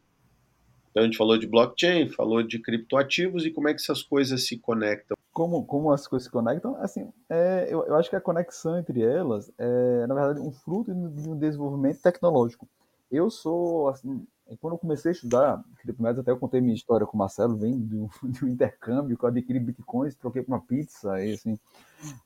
[0.90, 4.46] então a gente falou de blockchain, falou de criptoativos e como é que essas coisas
[4.46, 8.20] se conectam como, como as coisas se conectam, assim, é, eu, eu acho que a
[8.20, 12.68] conexão entre elas é, na verdade, um fruto de um desenvolvimento tecnológico.
[13.10, 14.26] Eu sou, assim,
[14.60, 17.78] quando eu comecei a estudar criptomoedas, até eu contei minha história com o Marcelo, vem
[17.80, 18.08] de um,
[18.48, 21.58] intercâmbio, que eu adquiri bitcoins, troquei por uma pizza, e assim,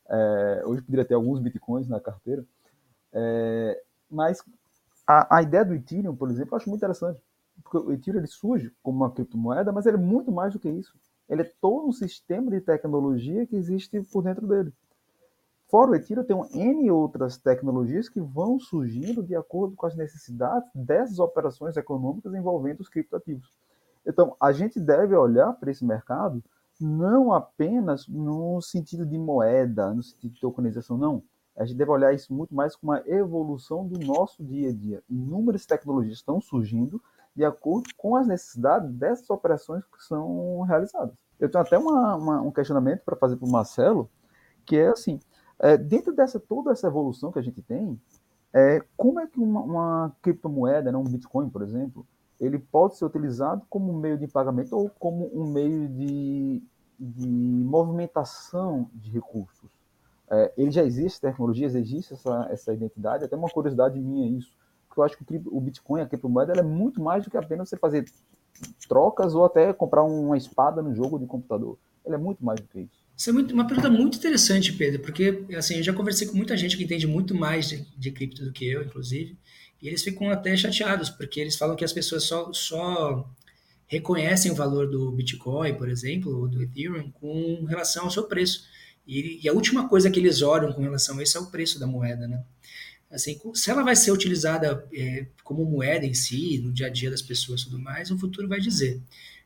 [0.08, 2.44] é, hoje poderia ter alguns bitcoins na carteira,
[3.12, 4.42] é, mas
[5.06, 7.20] a, a ideia do Ethereum, por exemplo, eu acho muito interessante,
[7.62, 10.68] porque o Ethereum ele surge como uma criptomoeda, mas ele é muito mais do que
[10.68, 10.94] isso
[11.28, 14.72] ele é todo um sistema de tecnologia que existe por dentro dele.
[15.68, 20.70] Fora o Ethereum, tem N outras tecnologias que vão surgindo de acordo com as necessidades
[20.74, 23.52] dessas operações econômicas envolvendo os criptoativos.
[24.06, 26.42] Então, a gente deve olhar para esse mercado
[26.80, 31.22] não apenas no sentido de moeda, no sentido de tokenização, não.
[31.56, 35.02] A gente deve olhar isso muito mais como uma evolução do nosso dia a dia.
[35.08, 37.02] Inúmeras tecnologias estão surgindo
[37.34, 41.14] de acordo com as necessidades dessas operações que são realizadas.
[41.40, 44.08] Eu tenho até uma, uma, um questionamento para fazer para o Marcelo,
[44.64, 45.18] que é assim,
[45.58, 48.00] é, dentro dessa toda essa evolução que a gente tem,
[48.52, 52.06] é, como é que uma, uma criptomoeda, né, um Bitcoin, por exemplo,
[52.40, 56.62] ele pode ser utilizado como meio de pagamento ou como um meio de,
[56.98, 59.70] de movimentação de recursos?
[60.28, 64.56] É, ele já existe tecnologias, existe essa, essa identidade, até uma curiosidade minha isso
[64.96, 67.68] porque eu acho que o Bitcoin, a criptomoeda, ela é muito mais do que apenas
[67.68, 68.06] você fazer
[68.88, 71.76] trocas ou até comprar uma espada no jogo de computador.
[72.04, 73.05] Ela é muito mais do que isso.
[73.16, 76.56] Isso é muito, uma pergunta muito interessante, Pedro, porque assim, eu já conversei com muita
[76.56, 79.38] gente que entende muito mais de, de cripto do que eu, inclusive,
[79.80, 83.26] e eles ficam até chateados, porque eles falam que as pessoas só, só
[83.86, 88.66] reconhecem o valor do Bitcoin, por exemplo, ou do Ethereum, com relação ao seu preço.
[89.06, 91.78] E, e, a última coisa que eles olham com relação a isso é o preço
[91.78, 92.42] da moeda, né?
[93.10, 97.08] Assim, se ela vai ser utilizada é, como moeda em si, no dia a dia
[97.08, 99.00] das pessoas e tudo mais, o futuro vai dizer.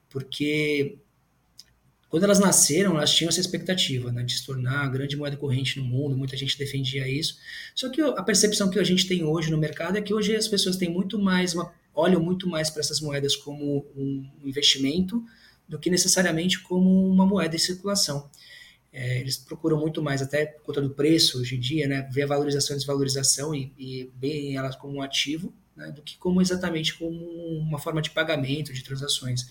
[0.08, 0.98] Porque
[2.10, 5.78] quando elas nasceram, elas tinham essa expectativa né, de se tornar a grande moeda corrente
[5.78, 7.38] no mundo, muita gente defendia isso.
[7.72, 10.48] Só que a percepção que a gente tem hoje no mercado é que hoje as
[10.48, 15.24] pessoas têm muito mais, uma, olham muito mais para essas moedas como um investimento
[15.68, 18.28] do que necessariamente como uma moeda em circulação.
[18.92, 22.24] É, eles procuram muito mais, até por conta do preço hoje em dia, né, ver
[22.24, 26.98] a valorização e desvalorização e, e elas como um ativo, né, do que como exatamente
[26.98, 27.24] como
[27.58, 29.48] uma forma de pagamento, de transações.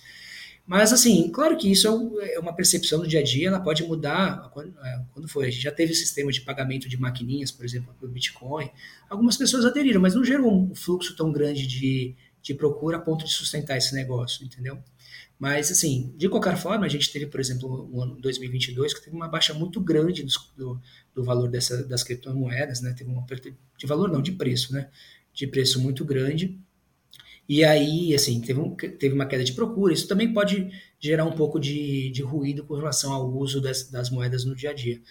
[0.69, 1.87] Mas, assim, claro que isso
[2.21, 5.43] é, é uma percepção do dia a dia, ela pode mudar quando, é, quando for.
[5.43, 8.69] A gente já teve sistema de pagamento de maquininhas, por exemplo, o Bitcoin.
[9.09, 13.25] Algumas pessoas aderiram, mas não gerou um fluxo tão grande de, de procura a ponto
[13.25, 14.77] de sustentar esse negócio, entendeu?
[15.39, 19.15] Mas, assim, de qualquer forma, a gente teve, por exemplo, o ano 2022, que teve
[19.15, 20.23] uma baixa muito grande
[20.55, 20.79] do,
[21.15, 22.93] do, valor dessa, das criptomoedas, né?
[22.95, 24.87] Teve uma de valor, não, de preço, né?
[25.33, 26.59] De preço muito grande.
[27.49, 29.91] E aí, assim, teve, um, teve uma queda de procura.
[29.91, 30.69] Isso também pode
[30.99, 34.69] gerar um pouco de, de ruído com relação ao uso das, das moedas no dia
[34.69, 35.01] a dia.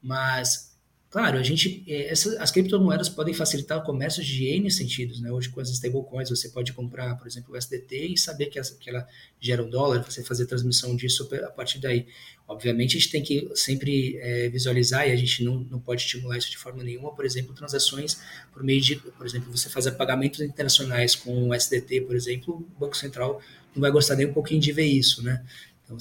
[0.00, 0.69] Mas
[1.10, 5.28] Claro, a gente, é, essa, as criptomoedas podem facilitar o comércio de N sentidos, né?
[5.32, 8.90] Hoje com as stablecoins você pode comprar, por exemplo, o SDT e saber que, que
[8.90, 9.04] ela
[9.40, 12.06] gera um dólar, você fazer transmissão disso a partir daí.
[12.46, 16.38] Obviamente a gente tem que sempre é, visualizar e a gente não, não pode estimular
[16.38, 18.20] isso de forma nenhuma, por exemplo, transações
[18.52, 22.78] por meio de, por exemplo, você fazer pagamentos internacionais com o SDT, por exemplo, o
[22.78, 23.42] Banco Central
[23.74, 25.44] não vai gostar nem um pouquinho de ver isso, né?
[25.84, 25.98] Então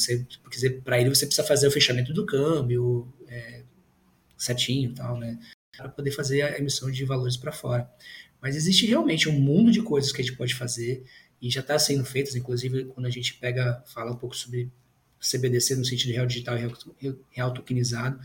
[0.84, 3.59] para ele você precisa fazer o fechamento do câmbio, é,
[4.39, 5.37] certinho e tal, né?
[5.75, 7.89] Para poder fazer a emissão de valores para fora.
[8.41, 11.03] Mas existe realmente um mundo de coisas que a gente pode fazer
[11.41, 14.71] e já está sendo feitas, inclusive quando a gente pega, fala um pouco sobre
[15.19, 16.57] CBDC no sentido real digital
[17.01, 18.19] e real tokenizado,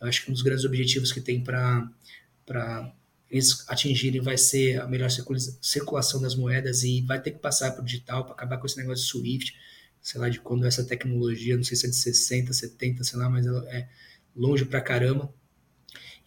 [0.00, 1.88] eu acho que um dos grandes objetivos que tem para
[3.30, 5.08] eles atingirem vai ser a melhor
[5.60, 8.76] circulação das moedas e vai ter que passar para o digital para acabar com esse
[8.76, 9.56] negócio de SWIFT,
[10.02, 13.30] sei lá de quando essa tecnologia, não sei se é de 60, 70, sei lá,
[13.30, 13.88] mas ela é
[14.34, 15.32] longe para caramba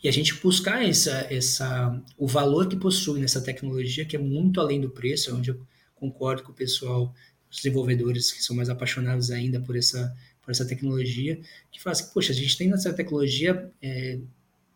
[0.03, 4.59] e a gente buscar essa, essa, o valor que possui nessa tecnologia, que é muito
[4.59, 7.15] além do preço, onde eu concordo com o pessoal,
[7.49, 11.39] os desenvolvedores que são mais apaixonados ainda por essa, por essa tecnologia,
[11.71, 14.19] que fala assim, poxa, a gente tem nessa tecnologia é,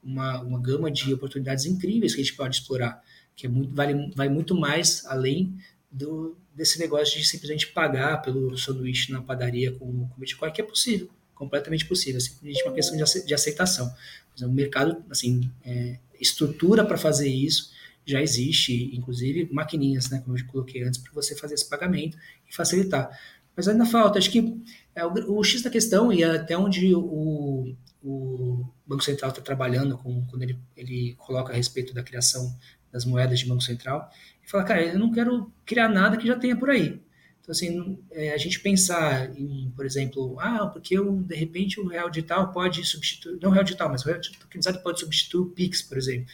[0.01, 3.03] uma, uma gama de oportunidades incríveis que a gente pode explorar,
[3.35, 5.53] que é muito, vale, vai muito mais além
[5.91, 10.63] do, desse negócio de simplesmente pagar pelo sanduíche na padaria com, com Bitcoin, que é
[10.63, 13.93] possível, completamente possível, é simplesmente uma questão de aceitação.
[14.41, 17.71] O mercado, assim, é, estrutura para fazer isso
[18.05, 22.17] já existe, inclusive maquininhas, né, como eu coloquei antes, para você fazer esse pagamento
[22.49, 23.09] e facilitar.
[23.55, 24.55] Mas ainda falta, acho que
[24.95, 29.97] é, o, o, X da questão e até onde o, o Banco Central está trabalhando
[29.97, 32.55] com, quando ele, ele coloca a respeito da criação
[32.91, 34.09] das moedas de Banco Central,
[34.43, 37.01] e fala, cara, eu não quero criar nada que já tenha por aí.
[37.47, 41.87] Então, assim, é, a gente pensar em, por exemplo, ah, porque eu, de repente o
[41.87, 45.49] real digital pode substituir, não o real digital, mas o real tokenizado pode substituir o
[45.51, 46.27] Pix, por exemplo.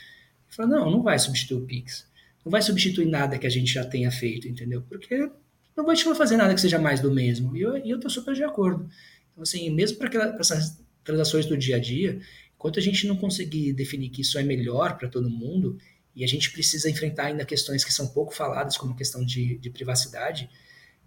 [0.50, 2.08] Fala, não, não vai substituir o Pix.
[2.44, 4.82] Não vai substituir nada que a gente já tenha feito, entendeu?
[4.90, 5.30] Porque
[5.78, 7.56] não vai fazer nada que seja mais do mesmo.
[7.56, 8.90] E eu, eu tô super de acordo.
[9.32, 12.20] Então, assim, mesmo para essas transações do dia a dia,
[12.56, 15.78] enquanto a gente não conseguir definir que isso é melhor para todo mundo,
[16.16, 19.60] e a gente precisa enfrentar ainda questões que são pouco faladas, como a questão de,
[19.60, 20.50] de privacidade,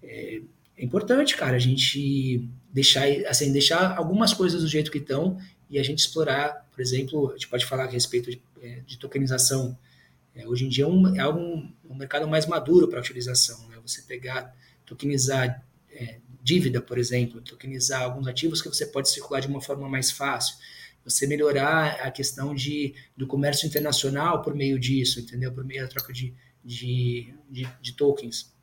[0.06, 0.40] é,
[0.76, 5.38] é importante, cara, a gente deixar, assim, deixar algumas coisas do jeito que estão
[5.70, 8.98] e a gente explorar, por exemplo, a gente pode falar a respeito de, é, de
[8.98, 9.76] tokenização.
[10.34, 13.66] É, hoje em dia é um, é um, um mercado mais maduro para utilização.
[13.68, 13.78] Né?
[13.84, 14.54] Você pegar,
[14.84, 19.88] tokenizar é, dívida, por exemplo, tokenizar alguns ativos que você pode circular de uma forma
[19.88, 20.56] mais fácil.
[21.04, 25.52] Você melhorar a questão de, do comércio internacional por meio disso, entendeu?
[25.52, 28.55] Por meio da troca de, de, de, de tokens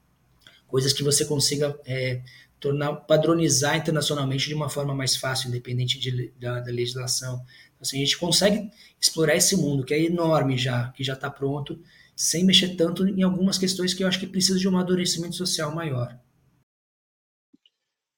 [0.74, 2.24] coisas que você consiga é,
[2.60, 7.36] tornar padronizar internacionalmente de uma forma mais fácil, independente de, da, da, legislação.
[7.36, 11.30] Então, assim, a gente consegue explorar esse mundo que é enorme já, que já está
[11.30, 11.80] pronto,
[12.16, 15.76] sem mexer tanto em algumas questões que eu acho que precisa de um amadurecimento social
[15.76, 16.20] maior.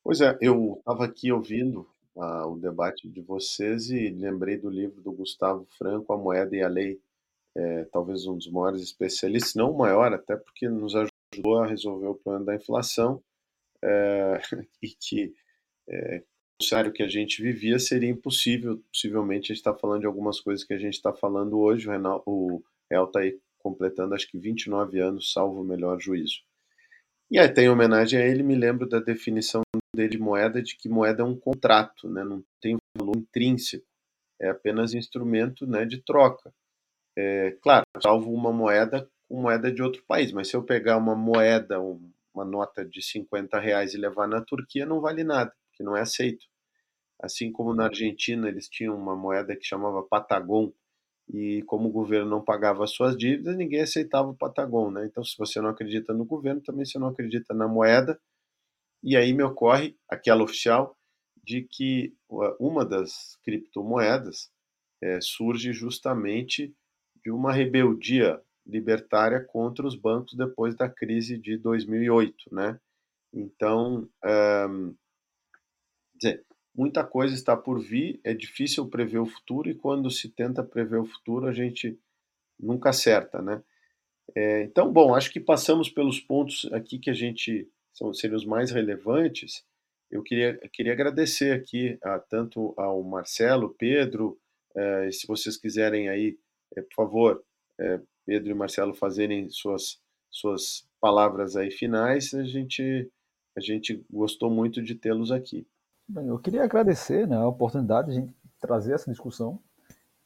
[0.01, 1.85] Pois é, eu estava aqui ouvindo
[2.17, 6.61] ah, o debate de vocês e lembrei do livro do Gustavo Franco, A Moeda e
[6.61, 7.01] a Lei,
[7.53, 11.67] é, talvez um dos maiores especialistas, não o maior, até porque nos ajudou ajudou a
[11.67, 13.21] resolver o problema da inflação
[13.83, 14.41] é,
[14.81, 15.33] e que
[15.87, 16.23] é,
[16.61, 18.81] o cenário que a gente vivia seria impossível.
[18.91, 21.87] Possivelmente a gente está falando de algumas coisas que a gente está falando hoje.
[21.87, 26.41] O, Renal, o está aí completando acho que 29 anos, salvo o melhor juízo.
[27.29, 29.63] E aí tem homenagem a ele, me lembro da definição
[29.95, 32.23] dele de moeda, de que moeda é um contrato, né?
[32.23, 33.85] não tem valor intrínseco,
[34.39, 36.53] é apenas instrumento né, de troca.
[37.17, 40.31] É, claro, salvo uma moeda com moeda de outro país.
[40.31, 41.79] Mas se eu pegar uma moeda,
[42.33, 46.01] uma nota de 50 reais e levar na Turquia, não vale nada, porque não é
[46.01, 46.45] aceito.
[47.21, 50.73] Assim como na Argentina eles tinham uma moeda que chamava Patagon,
[51.27, 55.05] e como o governo não pagava suas dívidas, ninguém aceitava o Patagon, né?
[55.05, 58.19] Então, se você não acredita no governo, também você não acredita na moeda.
[59.03, 60.95] E aí me ocorre aquela oficial
[61.43, 62.13] de que
[62.59, 64.51] uma das criptomoedas
[65.01, 66.75] é, surge justamente
[67.23, 72.79] de uma rebeldia libertária contra os bancos depois da crise de 2008, né?
[73.33, 74.09] Então,
[74.69, 74.95] um,
[76.15, 76.43] dizer,
[76.73, 80.97] muita coisa está por vir, é difícil prever o futuro e quando se tenta prever
[80.97, 81.99] o futuro a gente
[82.59, 83.61] nunca acerta, né?
[84.35, 88.45] É, então, bom, acho que passamos pelos pontos aqui que a gente são seriam os
[88.45, 89.63] mais relevantes.
[90.09, 94.39] Eu queria, queria agradecer aqui a, tanto ao Marcelo, Pedro,
[94.75, 96.37] é, se vocês quiserem aí,
[96.75, 97.43] é, por favor,
[97.79, 99.99] é, Pedro e Marcelo fazerem suas
[100.29, 103.09] suas palavras aí finais, a gente
[103.55, 105.65] a gente gostou muito de tê-los aqui.
[106.07, 109.59] Bem, eu queria agradecer né, a oportunidade de a gente trazer essa discussão,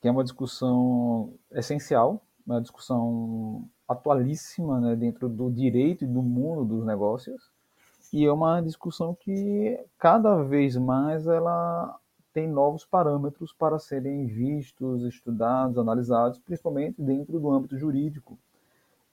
[0.01, 6.65] que é uma discussão essencial, uma discussão atualíssima né, dentro do direito e do mundo
[6.65, 7.51] dos negócios,
[8.11, 11.99] e é uma discussão que cada vez mais ela
[12.39, 18.39] tem novos parâmetros para serem vistos, estudados, analisados, principalmente dentro do âmbito jurídico.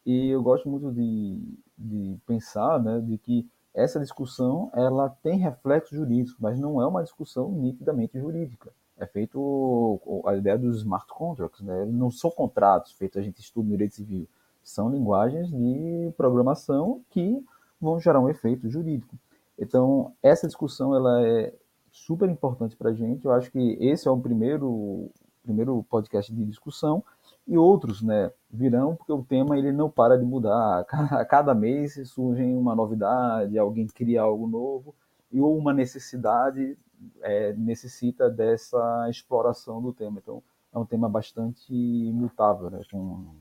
[0.04, 5.98] E eu gosto muito de, de pensar né, de que essa discussão ela tem reflexos
[5.98, 8.70] jurídicos, mas não é uma discussão nitidamente jurídica.
[8.96, 11.84] É feito a ideia dos smart contracts, né?
[11.84, 14.28] não são contratos feitos a gente estuda no direito civil,
[14.62, 17.44] são linguagens de programação que
[17.80, 19.16] vão gerar um efeito jurídico.
[19.58, 21.52] Então essa discussão ela é
[21.96, 23.24] super importante para a gente.
[23.24, 25.10] Eu acho que esse é o primeiro
[25.42, 27.04] primeiro podcast de discussão
[27.46, 30.84] e outros, né, virão porque o tema ele não para de mudar.
[30.90, 34.92] A cada mês surge uma novidade, alguém cria algo novo
[35.30, 36.76] e ou uma necessidade
[37.22, 40.18] é, necessita dessa exploração do tema.
[40.18, 40.42] Então
[40.74, 41.72] é um tema bastante
[42.12, 43.36] mutável, né, com,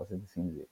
[0.00, 0.68] assim dizer.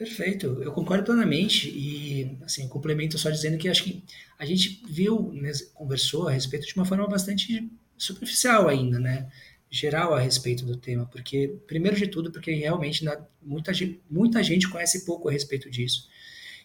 [0.00, 4.02] Perfeito, eu concordo plenamente e assim complemento só dizendo que acho que
[4.38, 9.30] a gente viu, né, conversou a respeito de uma forma bastante superficial ainda, né?
[9.70, 13.04] geral a respeito do tema, porque, primeiro de tudo, porque realmente
[13.42, 13.72] muita,
[14.10, 16.08] muita gente conhece pouco a respeito disso.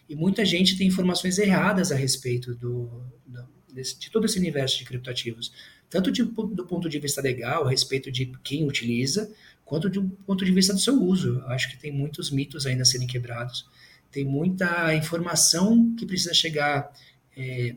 [0.08, 2.90] E muita gente tem informações erradas a respeito do,
[3.26, 5.52] do desse, de todo esse universo de criptoativos.
[5.90, 9.30] Tanto de, do ponto de vista legal, a respeito de quem utiliza,
[9.66, 11.40] quanto do ponto de vista do seu uso.
[11.40, 13.66] Eu acho que tem muitos mitos ainda a serem quebrados.
[14.10, 16.90] Tem muita informação que precisa chegar
[17.36, 17.76] é,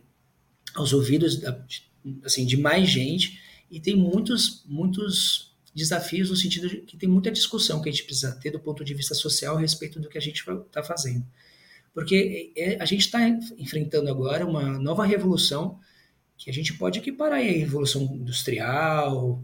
[0.76, 1.60] aos ouvidos da,
[2.24, 7.32] assim, de mais gente e tem muitos, muitos desafios no sentido de que tem muita
[7.32, 10.18] discussão que a gente precisa ter do ponto de vista social a respeito do que
[10.18, 11.26] a gente está fazendo.
[11.92, 13.28] Porque é, a gente está
[13.58, 15.80] enfrentando agora uma nova revolução
[16.38, 19.44] que a gente pode equiparar a revolução industrial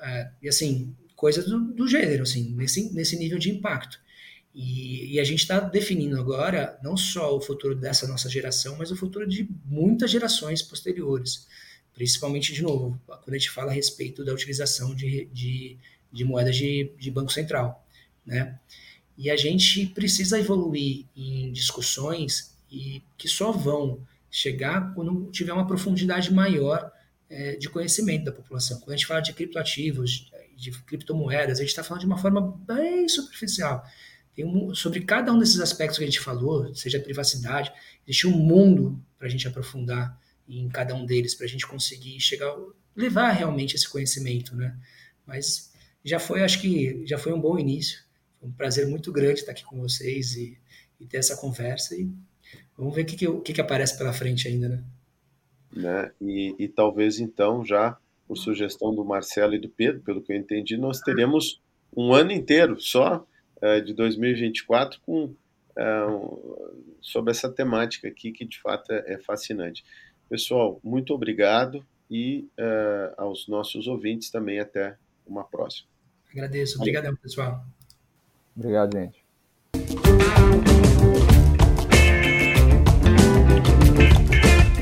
[0.00, 4.00] é, e assim coisas do, do, gênero assim nesse, nesse nível de impacto
[4.54, 8.90] e, e a gente está definindo agora não só o futuro dessa nossa geração mas
[8.90, 11.46] o futuro de muitas gerações posteriores
[12.00, 15.76] principalmente, de novo, quando a gente fala a respeito da utilização de, de,
[16.10, 17.86] de moedas de, de Banco Central.
[18.24, 18.58] Né?
[19.18, 24.00] E a gente precisa evoluir em discussões e que só vão
[24.30, 26.90] chegar quando tiver uma profundidade maior
[27.28, 28.78] é, de conhecimento da população.
[28.80, 30.29] Quando a gente fala de criptoativos,
[30.60, 33.82] de criptomoedas, a gente está falando de uma forma bem superficial.
[34.38, 37.72] Um, sobre cada um desses aspectos que a gente falou, seja a privacidade,
[38.06, 42.18] existe um mundo para a gente aprofundar em cada um deles para a gente conseguir
[42.20, 42.54] chegar,
[42.94, 44.76] levar realmente esse conhecimento, né?
[45.26, 45.72] Mas
[46.04, 48.02] já foi, acho que já foi um bom início.
[48.38, 50.58] Foi um prazer muito grande estar aqui com vocês e,
[50.98, 52.10] e ter essa conversa e
[52.76, 54.84] vamos ver o que, que, que, que aparece pela frente ainda, né?
[55.72, 56.12] né?
[56.20, 57.98] E, e talvez então já
[58.30, 61.60] por sugestão do Marcelo e do Pedro, pelo que eu entendi, nós teremos
[61.96, 63.26] um ano inteiro só
[63.60, 69.84] uh, de 2024 com uh, sobre essa temática aqui que de fato é, é fascinante.
[70.28, 75.88] Pessoal, muito obrigado e uh, aos nossos ouvintes também até uma próxima.
[76.30, 76.78] Agradeço.
[76.78, 77.64] Obrigadão, pessoal.
[78.54, 79.19] Obrigado, gente.